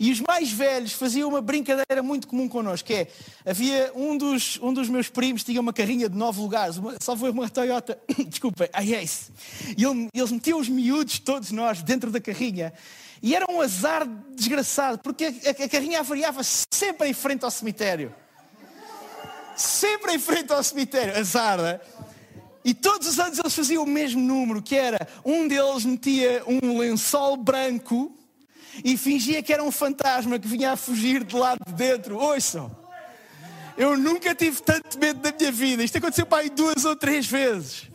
E 0.00 0.12
os 0.12 0.20
mais 0.20 0.52
velhos 0.52 0.92
faziam 0.92 1.28
uma 1.28 1.40
brincadeira 1.40 2.00
muito 2.04 2.28
comum 2.28 2.48
connosco, 2.48 2.86
que 2.86 2.94
é, 2.94 3.08
havia 3.44 3.90
um 3.96 4.16
dos, 4.16 4.56
um 4.62 4.72
dos 4.72 4.88
meus 4.88 5.08
primos, 5.08 5.42
tinha 5.42 5.60
uma 5.60 5.72
carrinha 5.72 6.08
de 6.08 6.16
nove 6.16 6.40
lugares, 6.40 6.76
uma, 6.76 6.94
só 7.00 7.16
foi 7.16 7.30
uma 7.30 7.48
Toyota, 7.48 7.98
desculpa, 8.28 8.70
a 8.72 8.84
Ace. 8.84 9.32
E 9.76 9.84
ele, 9.84 10.08
eles 10.14 10.30
metiam 10.30 10.60
os 10.60 10.68
miúdos, 10.68 11.18
todos 11.18 11.50
nós, 11.50 11.82
dentro 11.82 12.12
da 12.12 12.20
carrinha, 12.20 12.72
e 13.20 13.34
era 13.34 13.50
um 13.50 13.60
azar 13.60 14.06
desgraçado, 14.36 15.00
porque 15.00 15.24
a, 15.24 15.64
a 15.64 15.68
carrinha 15.68 15.98
avariava 15.98 16.42
sempre 16.44 17.08
em 17.08 17.12
frente 17.12 17.44
ao 17.44 17.50
cemitério. 17.50 18.14
Sempre 19.58 20.14
em 20.14 20.20
frente 20.20 20.52
ao 20.52 20.62
cemitério, 20.62 21.18
azar, 21.18 21.60
né? 21.60 21.80
E 22.64 22.72
todos 22.72 23.08
os 23.08 23.18
anos 23.18 23.40
eles 23.40 23.52
faziam 23.52 23.82
o 23.82 23.86
mesmo 23.86 24.20
número, 24.20 24.62
que 24.62 24.76
era 24.76 25.08
um 25.24 25.48
deles 25.48 25.84
metia 25.84 26.44
um 26.46 26.78
lençol 26.78 27.36
branco 27.36 28.16
e 28.84 28.96
fingia 28.96 29.42
que 29.42 29.52
era 29.52 29.64
um 29.64 29.72
fantasma 29.72 30.38
que 30.38 30.46
vinha 30.46 30.72
a 30.72 30.76
fugir 30.76 31.24
de 31.24 31.34
lá 31.34 31.56
de 31.56 31.72
dentro. 31.72 32.18
Ouçam, 32.18 32.70
eu 33.76 33.98
nunca 33.98 34.32
tive 34.32 34.62
tanto 34.62 34.96
medo 34.96 35.18
da 35.18 35.32
minha 35.32 35.50
vida. 35.50 35.82
Isto 35.82 35.98
aconteceu 35.98 36.24
para 36.24 36.38
aí 36.38 36.50
duas 36.50 36.84
ou 36.84 36.94
três 36.94 37.26
vezes. 37.26 37.90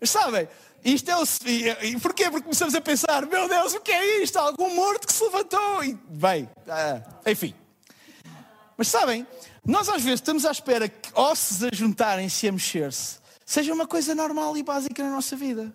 Mas 0.00 0.10
sabem, 0.10 0.48
isto 0.84 1.10
é 1.10 1.16
o. 1.16 1.24
E 1.82 1.98
porquê? 1.98 2.30
Porque 2.30 2.44
começamos 2.44 2.76
a 2.76 2.80
pensar: 2.80 3.26
meu 3.26 3.48
Deus, 3.48 3.74
o 3.74 3.80
que 3.80 3.90
é 3.90 4.22
isto? 4.22 4.38
Algum 4.38 4.72
morto 4.72 5.04
que 5.04 5.12
se 5.12 5.24
levantou. 5.24 5.82
E 5.82 5.94
bem, 6.08 6.48
ah, 6.68 7.00
enfim. 7.26 7.52
Mas 8.76 8.86
sabem, 8.86 9.26
Nós 9.66 9.88
às 9.88 10.02
vezes 10.02 10.20
estamos 10.20 10.44
à 10.44 10.52
espera 10.52 10.88
que 10.88 11.10
ossos 11.14 11.64
a 11.64 11.68
juntarem-se 11.72 12.46
e 12.46 12.48
a 12.48 12.52
mexer-se 12.52 13.18
seja 13.44 13.72
uma 13.74 13.86
coisa 13.86 14.14
normal 14.14 14.56
e 14.56 14.62
básica 14.62 15.02
na 15.02 15.10
nossa 15.10 15.34
vida. 15.36 15.72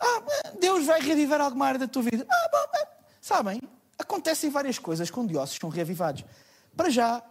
Ah, 0.00 0.22
Deus 0.60 0.86
vai 0.86 1.00
reavivar 1.00 1.40
alguma 1.40 1.66
área 1.66 1.78
da 1.78 1.88
tua 1.88 2.02
vida. 2.02 2.26
Ah, 2.28 2.48
bom, 2.50 2.88
sabem, 3.20 3.60
acontecem 3.98 4.50
várias 4.50 4.78
coisas 4.78 5.10
quando 5.10 5.38
ossos 5.38 5.58
são 5.60 5.70
reavivados. 5.70 6.24
Para 6.76 6.90
já, 6.90 7.22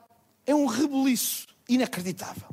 é 0.45 0.55
um 0.55 0.65
rebuliço 0.65 1.47
inacreditável. 1.67 2.49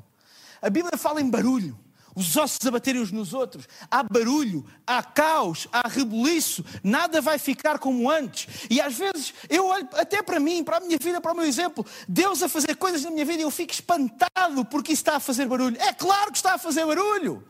A 0.60 0.68
Bíblia 0.68 0.98
fala 0.98 1.20
em 1.20 1.30
barulho 1.30 1.78
os 2.18 2.36
ossos 2.36 2.66
a 2.66 2.70
baterem 2.70 3.00
uns 3.00 3.12
nos 3.12 3.32
outros, 3.32 3.68
há 3.88 4.02
barulho, 4.02 4.64
há 4.84 5.02
caos, 5.02 5.68
há 5.72 5.86
rebuliço, 5.88 6.64
nada 6.82 7.20
vai 7.20 7.38
ficar 7.38 7.78
como 7.78 8.10
antes. 8.10 8.66
E 8.68 8.80
às 8.80 8.94
vezes 8.94 9.32
eu 9.48 9.66
olho 9.66 9.88
até 9.92 10.20
para 10.20 10.40
mim, 10.40 10.64
para 10.64 10.78
a 10.78 10.80
minha 10.80 10.98
vida, 10.98 11.20
para 11.20 11.32
o 11.32 11.36
meu 11.36 11.46
exemplo, 11.46 11.86
Deus 12.08 12.42
a 12.42 12.48
fazer 12.48 12.74
coisas 12.74 13.04
na 13.04 13.10
minha 13.10 13.24
vida 13.24 13.38
e 13.38 13.42
eu 13.42 13.50
fico 13.50 13.72
espantado 13.72 14.64
porque 14.64 14.92
isso 14.92 15.02
está 15.02 15.16
a 15.16 15.20
fazer 15.20 15.46
barulho. 15.46 15.80
É 15.80 15.92
claro 15.92 16.32
que 16.32 16.38
está 16.38 16.54
a 16.54 16.58
fazer 16.58 16.84
barulho. 16.84 17.44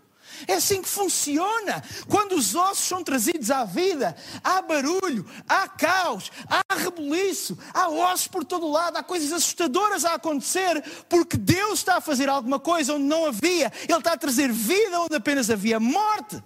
É 0.47 0.55
assim 0.55 0.83
que 0.83 0.89
funciona. 0.89 1.83
Quando 2.09 2.33
os 2.33 2.55
ossos 2.55 2.87
são 2.87 3.03
trazidos 3.03 3.51
à 3.51 3.65
vida, 3.65 4.17
há 4.43 4.63
barulho, 4.63 5.27
há 5.49 5.69
caos, 5.69 6.31
há 6.49 6.75
rebuliço, 6.75 7.59
há 7.73 7.89
ossos 7.89 8.29
por 8.29 8.45
todo 8.45 8.71
lado, 8.71 8.97
há 8.97 9.03
coisas 9.03 9.33
assustadoras 9.33 10.05
a 10.05 10.15
acontecer, 10.15 10.83
porque 11.09 11.37
Deus 11.37 11.81
está 11.81 11.97
a 11.97 12.01
fazer 12.01 12.29
alguma 12.29 12.59
coisa 12.59 12.95
onde 12.95 13.05
não 13.05 13.27
havia, 13.27 13.73
Ele 13.89 13.99
está 13.99 14.13
a 14.13 14.19
trazer 14.19 14.53
vida 14.53 15.01
onde 15.01 15.17
apenas 15.17 15.51
havia 15.51 15.81
morte. 15.81 16.43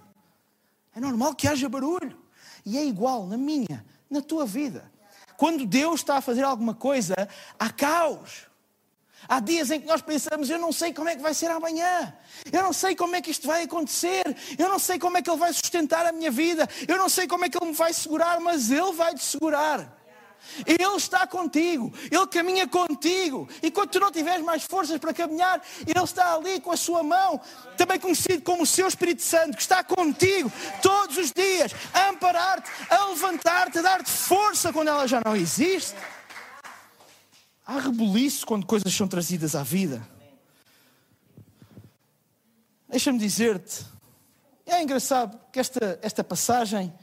É 0.95 0.99
normal 0.99 1.35
que 1.35 1.47
haja 1.47 1.67
barulho. 1.67 2.17
E 2.65 2.77
é 2.77 2.85
igual 2.85 3.27
na 3.27 3.37
minha, 3.37 3.85
na 4.09 4.21
tua 4.21 4.45
vida. 4.45 4.91
Quando 5.37 5.65
Deus 5.65 6.01
está 6.01 6.17
a 6.17 6.21
fazer 6.21 6.43
alguma 6.43 6.73
coisa, 6.73 7.13
há 7.59 7.69
caos. 7.69 8.47
Há 9.27 9.39
dias 9.39 9.71
em 9.71 9.79
que 9.79 9.87
nós 9.87 10.01
pensamos, 10.01 10.49
eu 10.49 10.59
não 10.59 10.71
sei 10.71 10.93
como 10.93 11.09
é 11.09 11.15
que 11.15 11.21
vai 11.21 11.33
ser 11.33 11.49
amanhã, 11.49 12.13
eu 12.51 12.61
não 12.61 12.73
sei 12.73 12.95
como 12.95 13.15
é 13.15 13.21
que 13.21 13.31
isto 13.31 13.47
vai 13.47 13.63
acontecer, 13.63 14.23
eu 14.57 14.69
não 14.69 14.79
sei 14.79 14.99
como 14.99 15.17
é 15.17 15.21
que 15.21 15.29
Ele 15.29 15.39
vai 15.39 15.53
sustentar 15.53 16.05
a 16.05 16.11
minha 16.11 16.31
vida, 16.31 16.67
eu 16.87 16.97
não 16.97 17.07
sei 17.07 17.27
como 17.27 17.45
é 17.45 17.49
que 17.49 17.57
Ele 17.57 17.71
me 17.71 17.73
vai 17.73 17.93
segurar, 17.93 18.39
mas 18.39 18.69
Ele 18.69 18.91
vai 18.91 19.13
te 19.13 19.23
segurar. 19.23 20.03
Ele 20.65 20.95
está 20.97 21.25
contigo, 21.25 21.91
Ele 22.11 22.27
caminha 22.27 22.67
contigo, 22.67 23.47
e 23.61 23.71
quando 23.71 23.89
tu 23.91 23.99
não 23.99 24.11
tiveres 24.11 24.43
mais 24.43 24.63
forças 24.63 24.99
para 24.99 25.13
caminhar, 25.13 25.61
Ele 25.87 26.03
está 26.03 26.35
ali 26.35 26.59
com 26.59 26.71
a 26.71 26.77
sua 26.77 27.01
mão, 27.01 27.39
também 27.77 27.99
conhecido 27.99 28.41
como 28.41 28.63
o 28.63 28.65
Seu 28.65 28.87
Espírito 28.87 29.21
Santo, 29.21 29.55
que 29.55 29.61
está 29.61 29.83
contigo 29.83 30.51
todos 30.81 31.17
os 31.17 31.31
dias, 31.31 31.73
a 31.93 32.09
amparar-te, 32.09 32.69
a 32.89 33.05
levantar-te, 33.05 33.79
a 33.79 33.81
dar-te 33.81 34.11
força 34.11 34.73
quando 34.73 34.89
ela 34.89 35.07
já 35.07 35.21
não 35.23 35.35
existe. 35.35 35.95
Há 37.65 37.79
rebuliço 37.79 38.45
quando 38.45 38.65
coisas 38.65 38.93
são 38.93 39.07
trazidas 39.07 39.55
à 39.55 39.63
vida. 39.63 40.05
Deixa-me 42.89 43.17
dizer-te, 43.17 43.85
é 44.65 44.81
engraçado 44.81 45.39
que 45.51 45.59
esta, 45.59 45.99
esta 46.01 46.23
passagem 46.23 46.93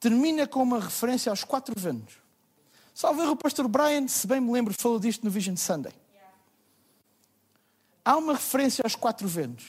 termina 0.00 0.46
com 0.46 0.62
uma 0.62 0.80
referência 0.80 1.30
aos 1.30 1.44
quatro 1.44 1.74
ventos. 1.78 2.14
Salve 2.94 3.22
o 3.22 3.36
pastor 3.36 3.68
Brian, 3.68 4.08
se 4.08 4.26
bem 4.26 4.40
me 4.40 4.50
lembro, 4.50 4.74
falou 4.74 4.98
disto 4.98 5.24
no 5.24 5.30
Vision 5.30 5.56
Sunday. 5.56 5.92
Há 8.04 8.16
uma 8.16 8.32
referência 8.34 8.82
aos 8.82 8.94
quatro 8.94 9.28
ventos. 9.28 9.66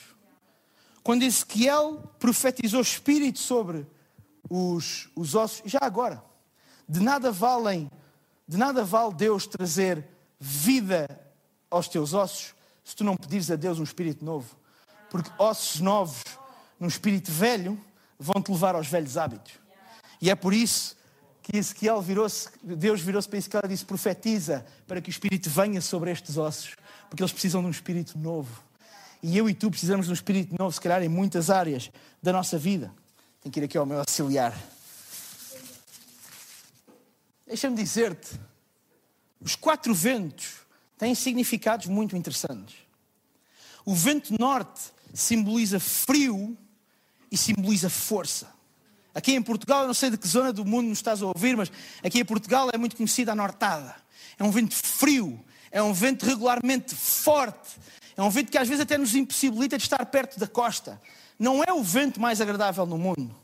Quando 1.03 1.23
Ezequiel 1.23 2.03
profetizou 2.19 2.81
espírito 2.81 3.39
sobre 3.39 3.85
os, 4.49 5.09
os 5.15 5.35
ossos, 5.35 5.61
já 5.65 5.79
agora, 5.81 6.23
de 6.87 6.99
nada 6.99 7.31
valem, 7.31 7.91
de 8.47 8.57
nada 8.57 8.83
vale 8.83 9.13
Deus 9.13 9.45
trazer 9.45 10.07
vida 10.39 11.07
aos 11.69 11.87
teus 11.87 12.13
ossos 12.13 12.53
se 12.83 12.95
tu 12.95 13.03
não 13.03 13.15
pedires 13.15 13.51
a 13.51 13.55
Deus 13.55 13.79
um 13.79 13.83
espírito 13.83 14.25
novo. 14.25 14.55
Porque 15.09 15.29
ossos 15.37 15.79
novos 15.79 16.23
num 16.79 16.87
espírito 16.87 17.31
velho 17.31 17.79
vão 18.17 18.41
te 18.41 18.51
levar 18.51 18.73
aos 18.75 18.87
velhos 18.87 19.17
hábitos. 19.17 19.53
E 20.21 20.29
é 20.29 20.35
por 20.35 20.53
isso 20.53 20.97
que 21.43 21.57
Ezequiel 21.57 22.01
virou-se, 22.01 22.49
Deus 22.63 23.01
virou-se 23.01 23.27
para 23.27 23.37
Ezequiel 23.37 23.61
e 23.65 23.67
disse: 23.67 23.85
profetiza 23.85 24.65
para 24.87 25.01
que 25.01 25.09
o 25.09 25.11
espírito 25.11 25.49
venha 25.49 25.81
sobre 25.81 26.11
estes 26.11 26.37
ossos, 26.37 26.75
porque 27.09 27.21
eles 27.21 27.31
precisam 27.31 27.61
de 27.61 27.67
um 27.67 27.71
espírito 27.71 28.17
novo. 28.17 28.63
E 29.21 29.37
eu 29.37 29.49
e 29.49 29.53
tu 29.53 29.69
precisamos 29.69 30.05
de 30.05 30.11
um 30.11 30.15
espírito 30.15 30.55
novo, 30.57 30.71
se 30.71 30.79
calhar 30.79 31.03
em 31.03 31.09
muitas 31.09 31.49
áreas 31.49 31.91
da 32.23 32.31
nossa 32.31 32.57
vida. 32.57 32.91
Tenho 33.41 33.51
que 33.51 33.59
ir 33.59 33.63
aqui 33.65 33.77
ao 33.77 33.85
meu 33.85 33.99
auxiliar. 33.99 34.57
Deixa-me 37.45 37.75
dizer-te 37.75 38.39
os 39.41 39.55
quatro 39.55 39.93
ventos 39.93 40.59
têm 40.97 41.15
significados 41.15 41.87
muito 41.87 42.15
interessantes. 42.15 42.75
O 43.85 43.95
vento 43.95 44.35
norte 44.39 44.81
simboliza 45.13 45.79
frio 45.79 46.57
e 47.31 47.37
simboliza 47.37 47.89
força. 47.89 48.51
Aqui 49.13 49.33
em 49.33 49.41
Portugal, 49.41 49.81
eu 49.81 49.87
não 49.87 49.93
sei 49.93 50.09
de 50.09 50.17
que 50.17 50.27
zona 50.27 50.53
do 50.53 50.63
mundo 50.63 50.87
nos 50.87 50.99
estás 50.99 51.21
a 51.21 51.25
ouvir, 51.25 51.57
mas 51.57 51.71
aqui 52.03 52.19
em 52.19 52.25
Portugal 52.25 52.69
é 52.71 52.77
muito 52.77 52.95
conhecida 52.95 53.31
a 53.31 53.35
nortada. 53.35 53.95
É 54.37 54.43
um 54.43 54.51
vento 54.51 54.75
frio, 54.75 55.43
é 55.71 55.81
um 55.81 55.93
vento 55.93 56.25
regularmente 56.25 56.93
forte, 56.95 57.77
é 58.15 58.21
um 58.21 58.29
vento 58.29 58.51
que 58.51 58.57
às 58.57 58.67
vezes 58.67 58.81
até 58.81 58.97
nos 58.97 59.15
impossibilita 59.15 59.77
de 59.77 59.83
estar 59.83 60.05
perto 60.05 60.39
da 60.39 60.47
costa. 60.47 61.01
Não 61.37 61.63
é 61.63 61.73
o 61.73 61.81
vento 61.81 62.19
mais 62.19 62.41
agradável 62.41 62.85
no 62.85 62.97
mundo. 62.97 63.35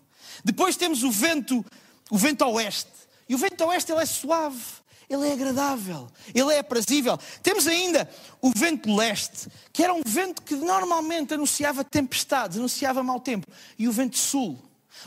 Depois 0.44 0.76
temos 0.76 1.04
o 1.04 1.10
vento, 1.10 1.66
o 2.12 2.18
vento 2.18 2.46
oeste. 2.46 2.92
E 3.28 3.34
o 3.34 3.38
vento 3.38 3.64
oeste 3.66 3.92
ele 3.92 4.02
é 4.02 4.06
suave, 4.06 4.62
ele 5.10 5.28
é 5.28 5.34
agradável, 5.34 6.08
ele 6.34 6.54
é 6.54 6.60
aprazível. 6.60 7.18
Temos 7.44 7.68
ainda 7.68 8.10
o 8.42 8.52
vento 8.56 8.94
leste, 8.96 9.48
que 9.72 9.84
era 9.84 9.94
um 9.94 10.02
vento 10.06 10.42
que 10.42 10.56
normalmente 10.56 11.34
anunciava 11.34 11.84
tempestades, 11.84 12.58
anunciava 12.58 13.04
mau 13.04 13.20
tempo. 13.20 13.48
E 13.78 13.88
o 13.88 13.92
vento 13.92 14.18
sul. 14.18 14.60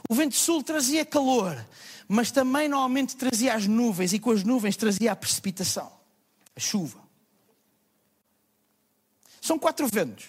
O 0.09 0.15
vento 0.15 0.37
sul 0.37 0.63
trazia 0.63 1.05
calor, 1.05 1.65
mas 2.07 2.31
também 2.31 2.69
normalmente 2.69 3.17
trazia 3.17 3.55
as 3.55 3.67
nuvens, 3.67 4.13
e 4.13 4.19
com 4.19 4.31
as 4.31 4.45
nuvens 4.45 4.77
trazia 4.77 5.13
a 5.13 5.17
precipitação, 5.17 5.91
a 6.55 6.61
chuva. 6.61 7.01
São 9.41 9.59
quatro 9.59 9.89
ventos. 9.89 10.27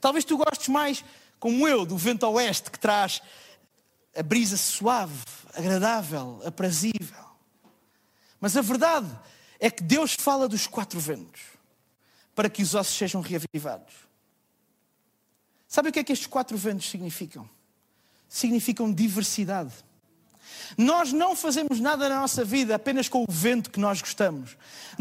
Talvez 0.00 0.24
tu 0.24 0.36
gostes 0.36 0.68
mais, 0.68 1.04
como 1.38 1.66
eu, 1.68 1.84
do 1.84 1.96
vento 1.96 2.26
oeste, 2.28 2.70
que 2.70 2.78
traz 2.78 3.20
a 4.16 4.22
brisa 4.22 4.56
suave, 4.56 5.22
agradável, 5.54 6.40
aprazível. 6.44 7.26
Mas 8.40 8.56
a 8.56 8.62
verdade 8.62 9.10
é 9.58 9.70
que 9.70 9.82
Deus 9.82 10.14
fala 10.14 10.48
dos 10.48 10.66
quatro 10.66 11.00
ventos 11.00 11.40
para 12.34 12.50
que 12.50 12.62
os 12.62 12.74
ossos 12.74 12.94
sejam 12.96 13.20
reavivados. 13.20 13.94
Sabe 15.66 15.88
o 15.88 15.92
que 15.92 15.98
é 15.98 16.04
que 16.04 16.12
estes 16.12 16.26
quatro 16.26 16.56
ventos 16.56 16.88
significam? 16.88 17.48
Significam 18.28 18.92
diversidade. 18.92 19.72
Nós 20.76 21.12
não 21.12 21.34
fazemos 21.34 21.80
nada 21.80 22.08
na 22.08 22.20
nossa 22.20 22.44
vida 22.44 22.74
apenas 22.74 23.08
com 23.08 23.22
o 23.22 23.26
vento 23.28 23.70
que 23.70 23.80
nós 23.80 24.00
gostamos. 24.00 24.56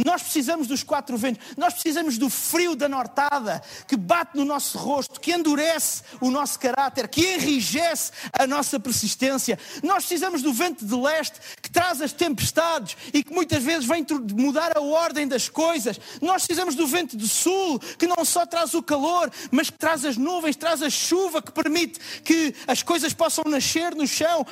Nós 0.05 0.21
precisamos 0.21 0.67
dos 0.67 0.83
quatro 0.83 1.17
ventos. 1.17 1.45
Nós 1.57 1.73
precisamos 1.73 2.17
do 2.17 2.29
frio 2.29 2.75
da 2.75 2.89
nortada 2.89 3.61
que 3.87 3.95
bate 3.95 4.35
no 4.35 4.43
nosso 4.43 4.77
rosto, 4.77 5.19
que 5.19 5.31
endurece 5.31 6.03
o 6.19 6.29
nosso 6.29 6.59
caráter, 6.59 7.07
que 7.07 7.35
enrijece 7.35 8.11
a 8.33 8.45
nossa 8.45 8.79
persistência. 8.79 9.57
Nós 9.81 10.05
precisamos 10.05 10.41
do 10.41 10.53
vento 10.53 10.85
de 10.85 10.95
leste 10.95 11.39
que 11.61 11.69
traz 11.69 12.01
as 12.01 12.11
tempestades 12.11 12.97
e 13.13 13.23
que 13.23 13.33
muitas 13.33 13.63
vezes 13.63 13.87
vem 13.87 14.05
mudar 14.33 14.77
a 14.77 14.81
ordem 14.81 15.27
das 15.27 15.47
coisas. 15.47 15.99
Nós 16.21 16.45
precisamos 16.45 16.75
do 16.75 16.85
vento 16.85 17.15
do 17.15 17.27
sul 17.27 17.79
que 17.97 18.07
não 18.07 18.25
só 18.25 18.45
traz 18.45 18.73
o 18.73 18.83
calor, 18.83 19.31
mas 19.51 19.69
que 19.69 19.77
traz 19.77 20.03
as 20.03 20.17
nuvens, 20.17 20.55
traz 20.55 20.81
a 20.81 20.89
chuva 20.89 21.41
que 21.41 21.51
permite 21.51 21.99
que 22.23 22.53
as 22.67 22.83
coisas 22.83 23.13
possam 23.13 23.43
nascer 23.47 23.95
no 23.95 24.05
chão, 24.07 24.45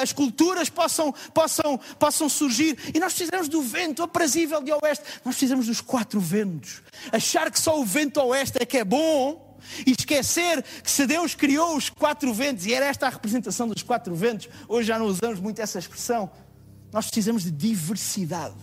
as 0.00 0.12
culturas 0.12 0.27
culturas 0.28 0.68
possam, 0.68 1.12
possam, 1.32 1.78
possam 1.98 2.28
surgir. 2.28 2.78
E 2.94 3.00
nós 3.00 3.14
precisamos 3.14 3.48
do 3.48 3.62
vento 3.62 4.02
aprazível 4.02 4.62
de 4.62 4.72
oeste. 4.72 5.04
Nós 5.24 5.34
precisamos 5.34 5.66
dos 5.66 5.80
quatro 5.80 6.20
ventos. 6.20 6.82
Achar 7.10 7.50
que 7.50 7.58
só 7.58 7.80
o 7.80 7.84
vento 7.84 8.20
oeste 8.20 8.58
é 8.60 8.66
que 8.66 8.78
é 8.78 8.84
bom 8.84 9.58
e 9.86 9.92
esquecer 9.98 10.62
que 10.82 10.90
se 10.90 11.06
Deus 11.06 11.34
criou 11.34 11.76
os 11.76 11.88
quatro 11.88 12.32
ventos, 12.32 12.66
e 12.66 12.72
era 12.72 12.86
esta 12.86 13.06
a 13.06 13.10
representação 13.10 13.68
dos 13.68 13.82
quatro 13.82 14.14
ventos, 14.14 14.48
hoje 14.68 14.88
já 14.88 14.98
não 14.98 15.06
usamos 15.06 15.40
muito 15.40 15.60
essa 15.60 15.78
expressão, 15.78 16.30
nós 16.92 17.06
precisamos 17.06 17.42
de 17.42 17.50
diversidade. 17.50 18.56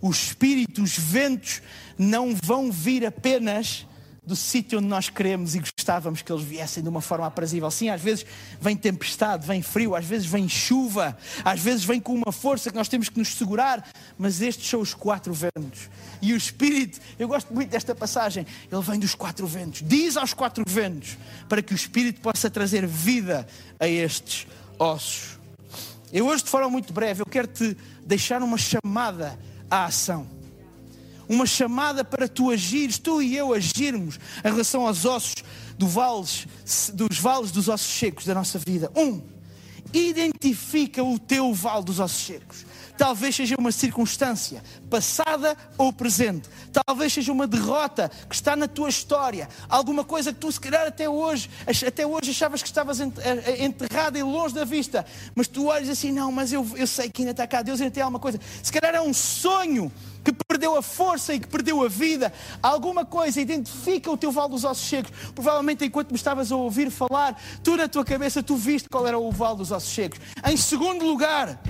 O 0.00 0.10
espírito, 0.10 0.82
os 0.82 0.96
ventos 0.96 1.62
não 1.98 2.36
vão 2.40 2.70
vir 2.70 3.04
apenas 3.04 3.86
do 4.26 4.34
sítio 4.34 4.78
onde 4.80 4.88
nós 4.88 5.08
queremos 5.08 5.54
e 5.54 5.60
gostávamos 5.60 6.20
que 6.20 6.32
eles 6.32 6.44
viessem 6.44 6.82
de 6.82 6.88
uma 6.88 7.00
forma 7.00 7.26
aprazível. 7.26 7.70
Sim, 7.70 7.90
às 7.90 8.02
vezes 8.02 8.26
vem 8.60 8.76
tempestade, 8.76 9.46
vem 9.46 9.62
frio, 9.62 9.94
às 9.94 10.04
vezes 10.04 10.26
vem 10.26 10.48
chuva, 10.48 11.16
às 11.44 11.60
vezes 11.60 11.84
vem 11.84 12.00
com 12.00 12.12
uma 12.12 12.32
força 12.32 12.68
que 12.70 12.76
nós 12.76 12.88
temos 12.88 13.08
que 13.08 13.18
nos 13.18 13.28
segurar, 13.28 13.88
mas 14.18 14.42
estes 14.42 14.68
são 14.68 14.80
os 14.80 14.92
quatro 14.92 15.32
ventos. 15.32 15.88
E 16.20 16.32
o 16.32 16.36
Espírito, 16.36 16.98
eu 17.18 17.28
gosto 17.28 17.54
muito 17.54 17.70
desta 17.70 17.94
passagem, 17.94 18.44
ele 18.70 18.82
vem 18.82 18.98
dos 18.98 19.14
quatro 19.14 19.46
ventos, 19.46 19.82
diz 19.86 20.16
aos 20.16 20.34
quatro 20.34 20.64
ventos, 20.66 21.16
para 21.48 21.62
que 21.62 21.72
o 21.72 21.76
Espírito 21.76 22.20
possa 22.20 22.50
trazer 22.50 22.84
vida 22.86 23.46
a 23.78 23.86
estes 23.86 24.46
ossos. 24.78 25.38
Eu 26.12 26.26
hoje, 26.26 26.42
de 26.42 26.50
forma 26.50 26.68
muito 26.68 26.92
breve, 26.92 27.22
eu 27.22 27.26
quero 27.26 27.46
te 27.46 27.76
deixar 28.04 28.42
uma 28.42 28.58
chamada 28.58 29.38
à 29.70 29.84
ação. 29.84 30.35
Uma 31.28 31.46
chamada 31.46 32.04
para 32.04 32.28
tu 32.28 32.50
agires, 32.50 32.98
tu 32.98 33.20
e 33.20 33.36
eu 33.36 33.52
agirmos 33.52 34.18
em 34.44 34.50
relação 34.50 34.86
aos 34.86 35.04
ossos 35.04 35.34
do 35.78 35.86
vales, 35.86 36.46
dos 36.94 37.18
vales 37.18 37.50
dos 37.50 37.68
ossos 37.68 37.98
secos 37.98 38.24
da 38.24 38.34
nossa 38.34 38.58
vida. 38.58 38.90
Um, 38.96 39.22
identifica 39.92 41.02
o 41.02 41.18
teu 41.18 41.52
vale 41.52 41.84
dos 41.84 42.00
ossos 42.00 42.26
secos. 42.26 42.66
Talvez 42.96 43.36
seja 43.36 43.56
uma 43.58 43.70
circunstância, 43.70 44.62
passada 44.88 45.54
ou 45.76 45.92
presente. 45.92 46.48
Talvez 46.72 47.12
seja 47.12 47.30
uma 47.30 47.46
derrota 47.46 48.10
que 48.28 48.34
está 48.34 48.56
na 48.56 48.66
tua 48.66 48.88
história. 48.88 49.48
Alguma 49.68 50.02
coisa 50.02 50.32
que 50.32 50.38
tu, 50.38 50.50
se 50.50 50.58
calhar, 50.58 50.86
até 50.86 51.08
hoje, 51.08 51.50
até 51.86 52.06
hoje 52.06 52.30
achavas 52.30 52.62
que 52.62 52.68
estavas 52.68 52.98
enterrada 53.00 54.18
e 54.18 54.22
longe 54.22 54.54
da 54.54 54.64
vista. 54.64 55.04
Mas 55.34 55.46
tu 55.46 55.66
olhas 55.66 55.90
assim, 55.90 56.10
não, 56.10 56.32
mas 56.32 56.52
eu, 56.52 56.66
eu 56.74 56.86
sei 56.86 57.10
que 57.10 57.20
ainda 57.20 57.32
está 57.32 57.46
cá. 57.46 57.60
Deus 57.60 57.80
ainda 57.80 57.92
tem 57.92 58.02
alguma 58.02 58.18
coisa. 58.18 58.40
Se 58.62 58.72
calhar 58.72 58.94
é 58.94 59.00
um 59.00 59.12
sonho 59.12 59.92
que 60.26 60.44
perdeu 60.48 60.76
a 60.76 60.82
força 60.82 61.34
e 61.34 61.38
que 61.38 61.46
perdeu 61.46 61.84
a 61.84 61.88
vida. 61.88 62.32
Alguma 62.60 63.04
coisa 63.04 63.40
identifica 63.40 64.10
o 64.10 64.16
teu 64.16 64.32
vale 64.32 64.50
dos 64.50 64.64
ossos 64.64 64.88
secos. 64.88 65.12
Provavelmente, 65.32 65.84
enquanto 65.84 66.10
me 66.10 66.16
estavas 66.16 66.50
a 66.50 66.56
ouvir 66.56 66.90
falar, 66.90 67.40
tu 67.62 67.76
na 67.76 67.86
tua 67.86 68.04
cabeça, 68.04 68.42
tu 68.42 68.56
viste 68.56 68.88
qual 68.88 69.06
era 69.06 69.16
o 69.16 69.30
vale 69.30 69.58
dos 69.58 69.70
ossos 69.70 69.94
secos. 69.94 70.18
Em 70.44 70.56
segundo 70.56 71.04
lugar, 71.04 71.60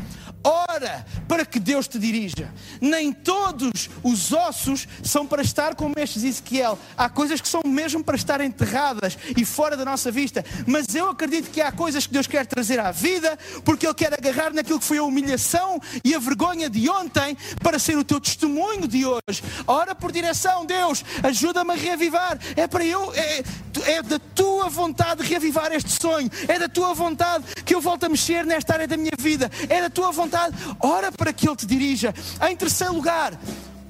Ora 0.43 1.05
para 1.27 1.45
que 1.45 1.59
Deus 1.59 1.89
te 1.89 1.99
dirija. 1.99 2.53
Nem 2.81 3.13
todos 3.13 3.91
os 4.03 4.33
ossos 4.33 4.87
são 5.03 5.27
para 5.27 5.43
estar 5.43 5.75
como 5.75 5.95
este 5.99 6.19
Ezequiel. 6.19 6.79
Há 6.97 7.09
coisas 7.09 7.41
que 7.41 7.49
são 7.49 7.63
mesmo 7.65 8.05
para 8.05 8.15
estar 8.17 8.41
enterradas 8.41 9.19
e 9.37 9.45
fora 9.45 9.77
da 9.77 9.85
nossa 9.85 10.11
vista. 10.11 10.45
Mas 10.67 10.95
eu 10.95 11.11
acredito 11.11 11.51
que 11.51 11.61
há 11.61 11.73
coisas 11.73 12.07
que 12.07 12.13
Deus 12.13 12.27
quer 12.27 12.47
trazer 12.47 12.79
à 12.79 12.93
vida, 12.93 13.37
porque 13.65 13.87
Ele 13.87 13.95
quer 13.95 14.15
agarrar 14.15 14.53
naquilo 14.53 14.79
que 14.79 14.85
foi 14.85 14.99
a 14.99 15.03
humilhação 15.03 15.81
e 16.05 16.15
a 16.15 16.19
vergonha 16.19 16.71
de 16.71 16.89
ontem 16.89 17.37
para 17.61 17.79
ser 17.79 17.99
o 17.99 18.05
teu 18.05 18.21
testemunho 18.21 18.87
de 18.87 19.05
hoje. 19.05 19.43
Ora 19.67 19.95
por 19.95 20.13
direção, 20.13 20.65
Deus, 20.65 21.05
ajuda-me 21.25 21.73
a 21.73 21.77
reavivar. 21.77 22.39
É 22.55 22.69
para 22.69 22.85
eu, 22.85 23.13
é, 23.15 23.43
é 23.85 24.03
da 24.03 24.19
tua 24.35 24.69
vontade 24.69 25.25
reavivar 25.25 25.73
este 25.73 25.91
sonho. 26.01 26.31
É 26.47 26.59
da 26.59 26.69
tua 26.69 26.95
vontade 26.95 27.45
que 27.65 27.75
eu 27.75 27.81
volte 27.81 28.07
a 28.07 28.09
mexer 28.09 28.47
nesta 28.47 28.75
área 28.75 28.87
da 28.87 28.97
minha 28.97 29.17
vida. 29.19 29.51
É 29.69 29.81
da 29.81 29.91
tua 29.91 30.13
vontade 30.13 30.26
vontade, 30.27 30.57
ora 30.81 31.11
para 31.11 31.33
que 31.33 31.49
Ele 31.49 31.57
te 31.57 31.67
dirija. 31.67 32.15
Em 32.49 32.57
terceiro 32.57 32.93
lugar, 32.95 33.33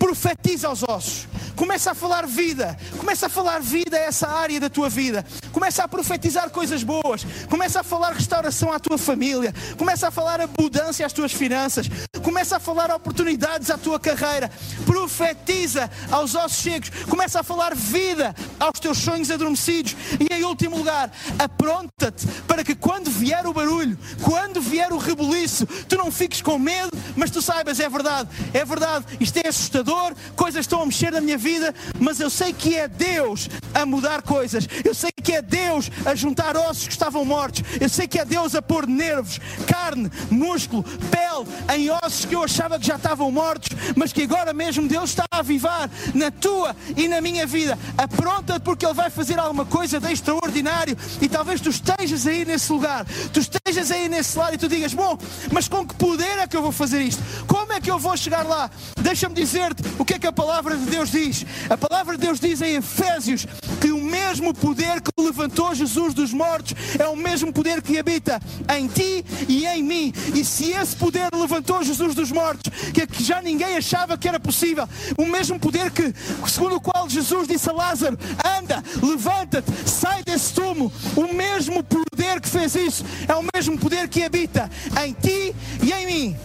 profetiza 0.06 0.68
aos 0.68 0.84
ossos. 0.84 1.26
Começa 1.56 1.90
a 1.90 1.94
falar 1.94 2.26
vida. 2.26 2.78
Começa 2.98 3.26
a 3.26 3.28
falar 3.28 3.60
vida 3.60 3.96
a 3.96 4.00
essa 4.00 4.28
área 4.28 4.60
da 4.60 4.68
tua 4.68 4.88
vida. 4.88 5.24
Começa 5.50 5.82
a 5.82 5.88
profetizar 5.88 6.50
coisas 6.50 6.84
boas. 6.84 7.26
Começa 7.48 7.80
a 7.80 7.82
falar 7.82 8.12
restauração 8.12 8.70
à 8.70 8.78
tua 8.78 8.98
família. 8.98 9.54
Começa 9.76 10.06
a 10.06 10.10
falar 10.10 10.40
abundância 10.40 11.04
às 11.04 11.12
tuas 11.12 11.32
finanças. 11.32 11.88
Começa 12.22 12.58
a 12.58 12.60
falar 12.60 12.94
oportunidades 12.94 13.70
à 13.70 13.78
tua 13.78 13.98
carreira. 13.98 14.50
Profetiza 14.84 15.90
aos 16.10 16.34
ossos 16.34 16.58
secos. 16.58 16.90
Começa 17.08 17.40
a 17.40 17.42
falar 17.42 17.74
vida 17.74 18.34
aos 18.60 18.78
teus 18.78 18.98
sonhos 18.98 19.30
adormecidos. 19.30 19.96
E 20.20 20.32
em 20.32 20.44
último 20.44 20.76
lugar, 20.76 21.10
apronta-te 21.38 22.26
para 22.46 22.62
que 22.62 22.74
quando 22.74 23.10
vier 23.10 23.46
o 23.46 23.54
barulho, 23.54 23.98
quando 24.22 24.60
vier 24.60 24.92
o 24.92 24.98
rebuliço, 24.98 25.66
tu 25.88 25.96
não 25.96 26.12
fiques 26.12 26.42
com 26.42 26.58
medo, 26.58 26.90
mas 27.16 27.30
tu 27.30 27.40
saibas, 27.40 27.80
é 27.80 27.88
verdade, 27.88 28.28
é 28.52 28.64
verdade, 28.64 29.06
isto 29.18 29.38
é 29.38 29.48
assustador, 29.48 29.95
coisas 30.34 30.60
estão 30.60 30.82
a 30.82 30.86
mexer 30.86 31.12
na 31.12 31.20
minha 31.20 31.38
vida 31.38 31.74
mas 32.00 32.20
eu 32.20 32.30
sei 32.30 32.52
que 32.52 32.76
é 32.76 32.88
Deus 32.88 33.48
a 33.74 33.84
mudar 33.84 34.22
coisas. 34.22 34.66
Eu 34.84 34.94
sei 34.94 35.10
que 35.10 35.32
é 35.32 35.42
Deus 35.42 35.90
a 36.04 36.14
juntar 36.14 36.56
ossos 36.56 36.86
que 36.86 36.92
estavam 36.92 37.24
mortos. 37.24 37.62
Eu 37.80 37.88
sei 37.88 38.06
que 38.06 38.18
é 38.18 38.24
Deus 38.24 38.54
a 38.54 38.62
pôr 38.62 38.86
nervos, 38.86 39.38
carne, 39.66 40.10
músculo, 40.30 40.82
pele 40.82 41.46
em 41.76 41.90
ossos 41.90 42.24
que 42.24 42.34
eu 42.34 42.42
achava 42.42 42.78
que 42.78 42.86
já 42.86 42.96
estavam 42.96 43.30
mortos, 43.30 43.70
mas 43.94 44.12
que 44.12 44.22
agora 44.22 44.52
mesmo 44.52 44.88
Deus 44.88 45.10
está 45.10 45.24
a 45.30 45.38
avivar 45.38 45.90
na 46.14 46.30
tua 46.30 46.74
e 46.96 47.08
na 47.08 47.20
minha 47.20 47.46
vida. 47.46 47.78
Apronta 47.96 48.58
porque 48.60 48.84
Ele 48.84 48.94
vai 48.94 49.10
fazer 49.10 49.38
alguma 49.38 49.64
coisa 49.64 50.00
de 50.00 50.12
extraordinário 50.12 50.96
e 51.20 51.28
talvez 51.28 51.60
tu 51.60 51.70
estejas 51.70 52.26
aí 52.26 52.44
nesse 52.44 52.72
lugar, 52.72 53.04
tu 53.32 53.40
estejas 53.40 53.90
aí 53.90 54.08
nesse 54.08 54.36
lado 54.38 54.54
e 54.54 54.58
tu 54.58 54.68
digas: 54.68 54.94
Bom, 54.94 55.18
mas 55.52 55.68
com 55.68 55.86
que 55.86 55.94
poder 55.94 56.38
é 56.38 56.46
que 56.46 56.56
eu 56.56 56.62
vou 56.62 56.72
fazer 56.72 57.02
isto? 57.02 57.22
Como 57.46 57.72
é 57.72 57.80
que 57.80 57.90
eu 57.90 57.98
vou 57.98 58.16
chegar 58.16 58.44
lá? 58.44 58.70
Deixa-me 59.00 59.34
dizer-te 59.34 59.82
o 59.98 60.04
que 60.04 60.14
é 60.14 60.18
que 60.18 60.26
a 60.26 60.32
palavra 60.32 60.76
de 60.76 60.86
Deus 60.86 61.10
diz 61.10 61.46
a 61.68 61.76
palavra 61.76 62.16
de 62.16 62.24
Deus 62.24 62.38
diz 62.38 62.60
em 62.62 62.76
Efésios 62.76 63.46
que 63.80 63.90
o 63.90 64.00
mesmo 64.00 64.54
poder 64.54 65.00
que 65.00 65.10
levantou 65.18 65.74
Jesus 65.74 66.14
dos 66.14 66.32
mortos 66.32 66.74
é 66.98 67.06
o 67.08 67.16
mesmo 67.16 67.52
poder 67.52 67.82
que 67.82 67.98
habita 67.98 68.40
em 68.76 68.86
ti 68.86 69.24
e 69.48 69.66
em 69.66 69.82
mim. 69.82 70.12
E 70.34 70.44
se 70.44 70.72
esse 70.72 70.94
poder 70.96 71.28
levantou 71.34 71.82
Jesus 71.82 72.14
dos 72.14 72.30
mortos, 72.30 72.72
que 72.92 73.22
já 73.22 73.42
ninguém 73.42 73.76
achava 73.76 74.16
que 74.16 74.28
era 74.28 74.38
possível, 74.40 74.88
o 75.18 75.26
mesmo 75.26 75.58
poder 75.58 75.90
que, 75.90 76.14
segundo 76.48 76.76
o 76.76 76.80
qual 76.80 77.08
Jesus 77.08 77.48
disse 77.48 77.68
a 77.68 77.72
Lázaro: 77.72 78.18
anda, 78.58 78.82
levanta-te, 79.02 79.70
sai 79.88 80.22
desse 80.22 80.54
túmulo, 80.54 80.92
o 81.16 81.32
mesmo 81.32 81.82
poder 81.82 82.40
que 82.40 82.48
fez 82.48 82.74
isso 82.74 83.04
é 83.28 83.34
o 83.34 83.44
mesmo 83.54 83.78
poder 83.78 84.08
que 84.08 84.22
habita 84.22 84.70
em 85.04 85.12
ti 85.12 85.54
e 85.82 85.92
em 85.92 86.06
mim. 86.06 86.36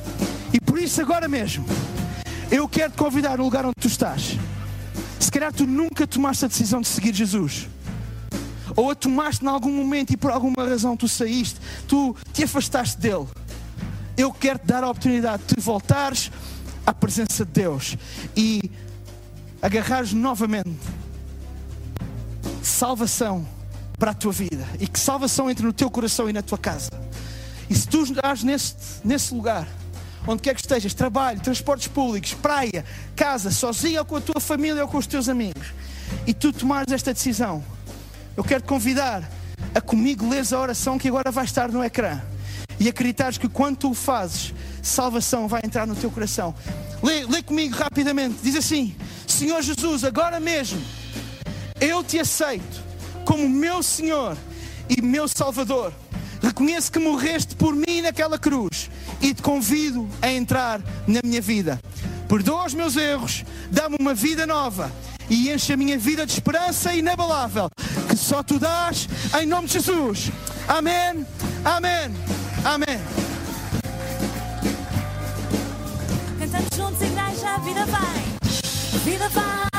E 0.53 0.59
por 0.59 0.77
isso, 0.77 1.01
agora 1.01 1.27
mesmo, 1.27 1.65
eu 2.51 2.67
quero 2.67 2.91
te 2.91 2.97
convidar 2.97 3.37
no 3.37 3.45
lugar 3.45 3.65
onde 3.65 3.75
tu 3.79 3.87
estás. 3.87 4.37
Se 5.17 5.31
calhar 5.31 5.53
tu 5.53 5.65
nunca 5.65 6.05
tomaste 6.05 6.43
a 6.43 6.47
decisão 6.49 6.81
de 6.81 6.89
seguir 6.89 7.13
Jesus. 7.13 7.69
Ou 8.75 8.91
a 8.91 8.95
tomaste 8.95 9.43
em 9.43 9.47
algum 9.47 9.71
momento 9.71 10.11
e 10.11 10.17
por 10.17 10.31
alguma 10.31 10.67
razão 10.67 10.97
tu 10.97 11.07
saíste, 11.07 11.59
tu 11.87 12.15
te 12.33 12.43
afastaste 12.43 12.99
dele. 12.99 13.27
Eu 14.17 14.33
quero 14.33 14.59
te 14.59 14.65
dar 14.65 14.83
a 14.83 14.89
oportunidade 14.89 15.43
de 15.47 15.61
voltares 15.61 16.29
à 16.85 16.93
presença 16.93 17.45
de 17.45 17.51
Deus 17.51 17.97
e 18.35 18.69
agarrares 19.61 20.11
novamente 20.11 20.77
salvação 22.61 23.47
para 23.97 24.11
a 24.11 24.13
tua 24.13 24.31
vida 24.31 24.67
e 24.79 24.87
que 24.87 24.99
salvação 24.99 25.49
entre 25.49 25.65
no 25.65 25.71
teu 25.71 25.89
coração 25.89 26.29
e 26.29 26.33
na 26.33 26.41
tua 26.41 26.57
casa. 26.57 26.89
E 27.69 27.75
se 27.75 27.87
tu 27.87 28.03
estás 28.03 28.43
nesse, 28.43 28.75
nesse 29.05 29.33
lugar, 29.33 29.67
onde 30.27 30.41
quer 30.41 30.53
que 30.53 30.61
estejas, 30.61 30.93
trabalho, 30.93 31.39
transportes 31.39 31.87
públicos, 31.87 32.33
praia, 32.33 32.85
casa, 33.15 33.51
sozinho 33.51 33.99
ou 33.99 34.05
com 34.05 34.15
a 34.17 34.21
tua 34.21 34.39
família 34.39 34.81
ou 34.83 34.87
com 34.87 34.97
os 34.97 35.07
teus 35.07 35.27
amigos, 35.27 35.67
e 36.27 36.33
tu 36.33 36.53
tomares 36.53 36.93
esta 36.93 37.13
decisão, 37.13 37.63
eu 38.35 38.43
quero 38.43 38.61
te 38.61 38.67
convidar 38.67 39.29
a 39.73 39.81
comigo 39.81 40.27
leres 40.29 40.53
a 40.53 40.59
oração 40.59 40.97
que 40.97 41.07
agora 41.07 41.31
vai 41.31 41.45
estar 41.45 41.71
no 41.71 41.83
ecrã 41.83 42.21
e 42.79 42.89
acreditares 42.89 43.37
que 43.37 43.47
quando 43.47 43.77
tu 43.77 43.91
o 43.91 43.93
fazes, 43.93 44.53
salvação 44.81 45.47
vai 45.47 45.61
entrar 45.63 45.85
no 45.85 45.95
teu 45.95 46.09
coração. 46.09 46.53
Lê, 47.03 47.25
lê 47.25 47.43
comigo 47.43 47.75
rapidamente, 47.75 48.39
diz 48.41 48.55
assim: 48.55 48.95
Senhor 49.27 49.61
Jesus, 49.61 50.03
agora 50.03 50.39
mesmo 50.39 50.81
eu 51.79 52.03
te 52.03 52.19
aceito 52.19 52.81
como 53.25 53.47
meu 53.47 53.83
Senhor 53.83 54.37
e 54.89 55.01
meu 55.01 55.27
Salvador. 55.27 55.93
Reconheço 56.41 56.91
que 56.91 56.97
morreste 56.97 57.55
por 57.55 57.75
mim 57.75 58.01
naquela 58.01 58.39
cruz 58.39 58.89
e 59.21 59.33
te 59.33 59.41
convido 59.41 60.07
a 60.21 60.31
entrar 60.31 60.81
na 61.07 61.19
minha 61.23 61.41
vida. 61.41 61.79
Perdoa 62.27 62.65
os 62.65 62.73
meus 62.73 62.95
erros, 62.95 63.43
dá-me 63.69 63.97
uma 63.99 64.13
vida 64.13 64.47
nova 64.47 64.91
e 65.29 65.49
enche 65.49 65.73
a 65.73 65.77
minha 65.77 65.97
vida 65.97 66.25
de 66.25 66.33
esperança 66.33 66.93
inabalável 66.93 67.69
que 68.09 68.17
só 68.17 68.43
tu 68.43 68.59
dás 68.59 69.07
em 69.41 69.45
nome 69.45 69.67
de 69.67 69.73
Jesus. 69.73 70.31
Amém, 70.67 71.25
amém, 71.63 72.15
amém. 72.65 72.99
Cantamos 76.39 76.69
juntos, 76.75 77.01
igreja, 77.01 77.49
a 77.49 77.57
vida 77.59 77.85
vai, 77.85 78.99
vida 79.05 79.29
vai, 79.29 79.70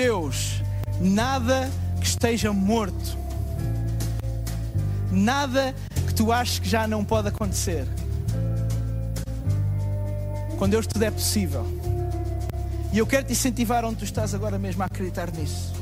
Deus, 0.00 0.62
nada 1.00 1.68
que 2.00 2.06
esteja 2.06 2.52
morto, 2.52 3.18
nada 5.10 5.74
que 6.06 6.14
tu 6.14 6.30
aches 6.30 6.60
que 6.60 6.68
já 6.68 6.86
não 6.86 7.04
pode 7.04 7.26
acontecer. 7.26 7.84
Com 10.56 10.68
Deus 10.68 10.86
tudo 10.86 11.02
é 11.02 11.10
possível. 11.10 11.66
E 12.92 12.98
eu 12.98 13.08
quero 13.08 13.26
te 13.26 13.32
incentivar 13.32 13.84
onde 13.84 13.96
tu 13.96 14.04
estás 14.04 14.32
agora 14.34 14.56
mesmo 14.56 14.84
a 14.84 14.86
acreditar 14.86 15.32
nisso. 15.32 15.72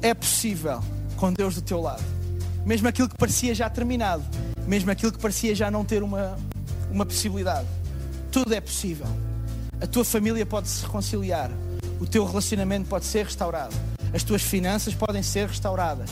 é 0.00 0.14
possível 0.14 0.80
com 1.16 1.32
Deus 1.32 1.56
do 1.56 1.62
teu 1.62 1.80
lado. 1.80 2.04
Mesmo 2.64 2.86
aquilo 2.86 3.08
que 3.08 3.16
parecia 3.16 3.52
já 3.52 3.68
terminado, 3.68 4.22
mesmo 4.64 4.92
aquilo 4.92 5.10
que 5.10 5.18
parecia 5.18 5.56
já 5.56 5.72
não 5.72 5.84
ter 5.84 6.04
uma, 6.04 6.38
uma 6.88 7.04
possibilidade. 7.04 7.66
Tudo 8.30 8.54
é 8.54 8.60
possível. 8.60 9.08
A 9.80 9.88
tua 9.88 10.04
família 10.04 10.46
pode 10.46 10.68
se 10.68 10.84
reconciliar, 10.84 11.50
o 12.00 12.06
teu 12.06 12.24
relacionamento 12.24 12.88
pode 12.88 13.04
ser 13.04 13.26
restaurado, 13.26 13.76
as 14.12 14.24
tuas 14.24 14.42
finanças 14.42 14.94
podem 14.94 15.22
ser 15.22 15.46
restauradas, 15.46 16.10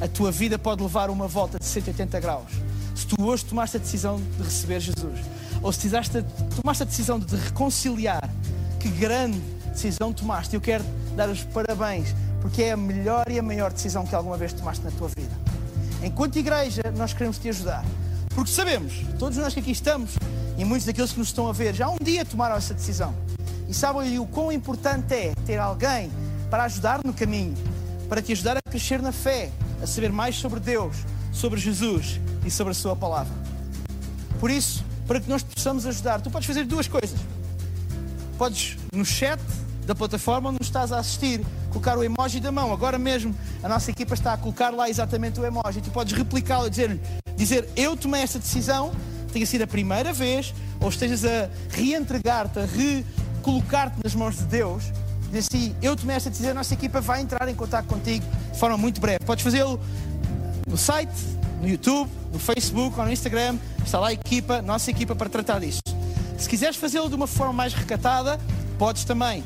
a 0.00 0.08
tua 0.08 0.30
vida 0.30 0.58
pode 0.58 0.82
levar 0.82 1.10
uma 1.10 1.28
volta 1.28 1.58
de 1.58 1.66
180 1.66 2.20
graus. 2.20 2.50
Se 2.94 3.06
tu 3.06 3.22
hoje 3.22 3.44
tomaste 3.44 3.76
a 3.76 3.80
decisão 3.80 4.22
de 4.38 4.42
receber 4.44 4.80
Jesus, 4.80 5.18
ou 5.60 5.72
se 5.72 5.88
tomaste 5.90 6.82
a 6.82 6.86
decisão 6.86 7.18
de 7.18 7.26
te 7.26 7.36
reconciliar, 7.36 8.30
que 8.78 8.88
grande 8.88 9.40
decisão 9.74 10.12
tomaste. 10.12 10.54
Eu 10.54 10.60
quero 10.60 10.84
dar 11.16 11.28
os 11.28 11.42
parabéns, 11.42 12.14
porque 12.40 12.62
é 12.62 12.72
a 12.72 12.76
melhor 12.76 13.30
e 13.30 13.38
a 13.38 13.42
maior 13.42 13.72
decisão 13.72 14.06
que 14.06 14.14
alguma 14.14 14.36
vez 14.36 14.52
tomaste 14.52 14.84
na 14.84 14.90
tua 14.92 15.08
vida. 15.08 15.34
Enquanto 16.02 16.36
igreja, 16.38 16.82
nós 16.96 17.12
queremos 17.12 17.38
te 17.38 17.48
ajudar. 17.48 17.84
Porque 18.34 18.50
sabemos, 18.50 18.94
todos 19.18 19.38
nós 19.38 19.54
que 19.54 19.60
aqui 19.60 19.70
estamos, 19.70 20.10
e 20.56 20.64
muitos 20.64 20.86
daqueles 20.86 21.12
que 21.12 21.18
nos 21.18 21.28
estão 21.28 21.48
a 21.48 21.52
ver, 21.52 21.74
já 21.74 21.88
um 21.88 21.96
dia 22.02 22.24
tomaram 22.24 22.56
essa 22.56 22.74
decisão. 22.74 23.14
E 23.68 23.74
sabem 23.74 24.18
o 24.18 24.26
quão 24.26 24.52
importante 24.52 25.14
é 25.14 25.34
ter 25.46 25.58
alguém 25.58 26.10
para 26.50 26.64
ajudar 26.64 27.00
no 27.04 27.12
caminho, 27.12 27.54
para 28.08 28.20
te 28.20 28.32
ajudar 28.32 28.56
a 28.56 28.62
crescer 28.62 29.00
na 29.00 29.12
fé, 29.12 29.50
a 29.82 29.86
saber 29.86 30.12
mais 30.12 30.36
sobre 30.36 30.60
Deus, 30.60 30.96
sobre 31.32 31.58
Jesus 31.58 32.20
e 32.44 32.50
sobre 32.50 32.72
a 32.72 32.74
Sua 32.74 32.94
palavra. 32.94 33.32
Por 34.38 34.50
isso, 34.50 34.84
para 35.06 35.20
que 35.20 35.28
nós 35.28 35.42
possamos 35.42 35.86
ajudar, 35.86 36.20
tu 36.20 36.30
podes 36.30 36.46
fazer 36.46 36.64
duas 36.64 36.86
coisas. 36.86 37.18
Podes 38.36 38.76
no 38.92 39.04
chat 39.04 39.40
da 39.86 39.94
plataforma 39.94 40.50
onde 40.50 40.62
estás 40.62 40.92
a 40.92 40.98
assistir, 40.98 41.44
colocar 41.70 41.98
o 41.98 42.04
emoji 42.04 42.40
da 42.40 42.50
mão. 42.50 42.72
Agora 42.72 42.98
mesmo 42.98 43.34
a 43.62 43.68
nossa 43.68 43.90
equipa 43.90 44.14
está 44.14 44.32
a 44.32 44.36
colocar 44.36 44.70
lá 44.70 44.88
exatamente 44.88 45.40
o 45.40 45.44
emoji. 45.44 45.80
Tu 45.82 45.90
podes 45.90 46.12
replicá-lo 46.12 46.66
e 46.66 46.70
dizer, 46.70 47.00
dizer 47.36 47.68
eu 47.76 47.96
tomei 47.96 48.22
esta 48.22 48.38
decisão, 48.38 48.92
tenha 49.32 49.46
sido 49.46 49.62
a 49.62 49.66
primeira 49.66 50.12
vez, 50.12 50.54
ou 50.80 50.88
estejas 50.88 51.24
a 51.24 51.48
reentregar-te, 51.70 52.58
a 52.58 52.66
recolocar-te 53.44 53.96
nas 54.02 54.14
mãos 54.14 54.38
de 54.38 54.44
Deus. 54.44 54.84
Diz 55.30 55.46
assim, 55.50 55.76
eu 55.82 55.94
tomei 55.94 56.16
esta 56.16 56.30
decisão, 56.30 56.52
a 56.52 56.54
nossa 56.54 56.72
equipa 56.72 57.00
vai 57.00 57.20
entrar 57.20 57.46
em 57.48 57.54
contato 57.54 57.86
contigo 57.86 58.24
de 58.52 58.58
forma 58.58 58.78
muito 58.78 59.00
breve. 59.00 59.18
Podes 59.24 59.44
fazê-lo 59.44 59.78
no 60.66 60.78
site, 60.78 61.12
no 61.60 61.68
YouTube, 61.68 62.10
no 62.32 62.38
Facebook 62.38 62.98
ou 62.98 63.04
no 63.04 63.12
Instagram. 63.12 63.58
Está 63.84 64.00
lá 64.00 64.08
a 64.08 64.12
equipa, 64.12 64.62
nossa 64.62 64.90
equipa, 64.90 65.14
para 65.14 65.28
tratar 65.28 65.60
disso. 65.60 65.82
Se 66.38 66.48
quiseres 66.48 66.76
fazê-lo 66.76 67.08
de 67.08 67.14
uma 67.14 67.26
forma 67.26 67.52
mais 67.52 67.74
recatada, 67.74 68.40
podes 68.78 69.04
também. 69.04 69.44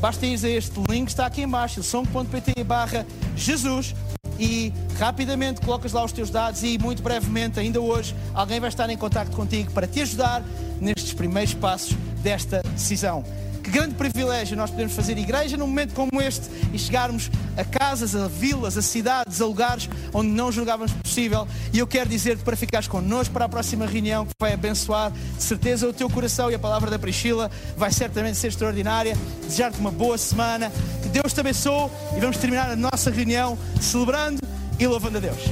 Basta 0.00 0.26
ir 0.26 0.44
a 0.44 0.48
este 0.48 0.80
link, 0.88 1.08
está 1.08 1.26
aqui 1.26 1.42
embaixo, 1.42 1.82
som.pt 1.82 2.62
barra 2.64 3.04
Jesus 3.34 3.94
e 4.38 4.72
rapidamente 4.98 5.60
colocas 5.60 5.92
lá 5.92 6.04
os 6.04 6.12
teus 6.12 6.30
dados 6.30 6.62
e 6.62 6.78
muito 6.78 7.02
brevemente, 7.02 7.58
ainda 7.58 7.80
hoje, 7.80 8.14
alguém 8.32 8.60
vai 8.60 8.68
estar 8.68 8.88
em 8.88 8.96
contato 8.96 9.32
contigo 9.32 9.72
para 9.72 9.86
te 9.86 10.00
ajudar 10.02 10.44
nestes 10.80 11.12
primeiros 11.12 11.54
passos 11.54 11.96
desta 12.22 12.62
decisão. 12.74 13.24
Que 13.68 13.72
grande 13.72 13.94
privilégio 13.96 14.56
nós 14.56 14.70
podemos 14.70 14.94
fazer 14.94 15.18
igreja 15.18 15.54
num 15.54 15.66
momento 15.66 15.92
como 15.92 16.22
este 16.22 16.48
e 16.72 16.78
chegarmos 16.78 17.30
a 17.54 17.62
casas, 17.62 18.16
a 18.16 18.26
vilas, 18.26 18.78
a 18.78 18.82
cidades, 18.82 19.42
a 19.42 19.44
lugares 19.44 19.90
onde 20.14 20.30
não 20.30 20.50
julgávamos 20.50 20.90
possível. 20.92 21.46
E 21.70 21.78
eu 21.78 21.86
quero 21.86 22.08
dizer-te 22.08 22.42
para 22.42 22.56
ficares 22.56 22.88
connosco 22.88 23.34
para 23.34 23.44
a 23.44 23.48
próxima 23.48 23.86
reunião 23.86 24.24
que 24.24 24.32
vai 24.40 24.54
abençoar 24.54 25.10
de 25.10 25.42
certeza 25.42 25.86
o 25.86 25.92
teu 25.92 26.08
coração 26.08 26.50
e 26.50 26.54
a 26.54 26.58
palavra 26.58 26.90
da 26.90 26.98
Priscila 26.98 27.50
vai 27.76 27.92
certamente 27.92 28.38
ser 28.38 28.48
extraordinária. 28.48 29.14
Desejar-te 29.42 29.78
uma 29.78 29.90
boa 29.90 30.16
semana, 30.16 30.72
que 31.02 31.10
Deus 31.10 31.34
te 31.34 31.40
abençoe 31.40 31.90
e 32.16 32.20
vamos 32.20 32.38
terminar 32.38 32.70
a 32.70 32.76
nossa 32.76 33.10
reunião 33.10 33.58
celebrando 33.82 34.40
e 34.78 34.86
louvando 34.86 35.18
a 35.18 35.20
Deus. 35.20 35.42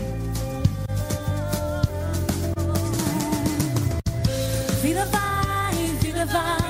Vida 4.82 5.04
vida 6.26 6.65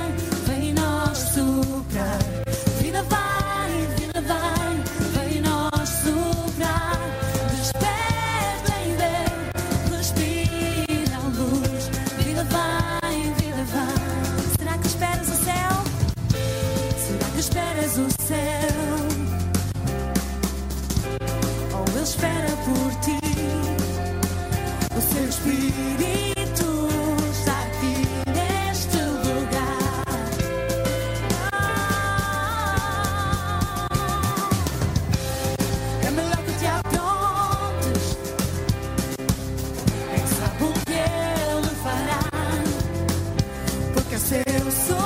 vai. 44.70 45.05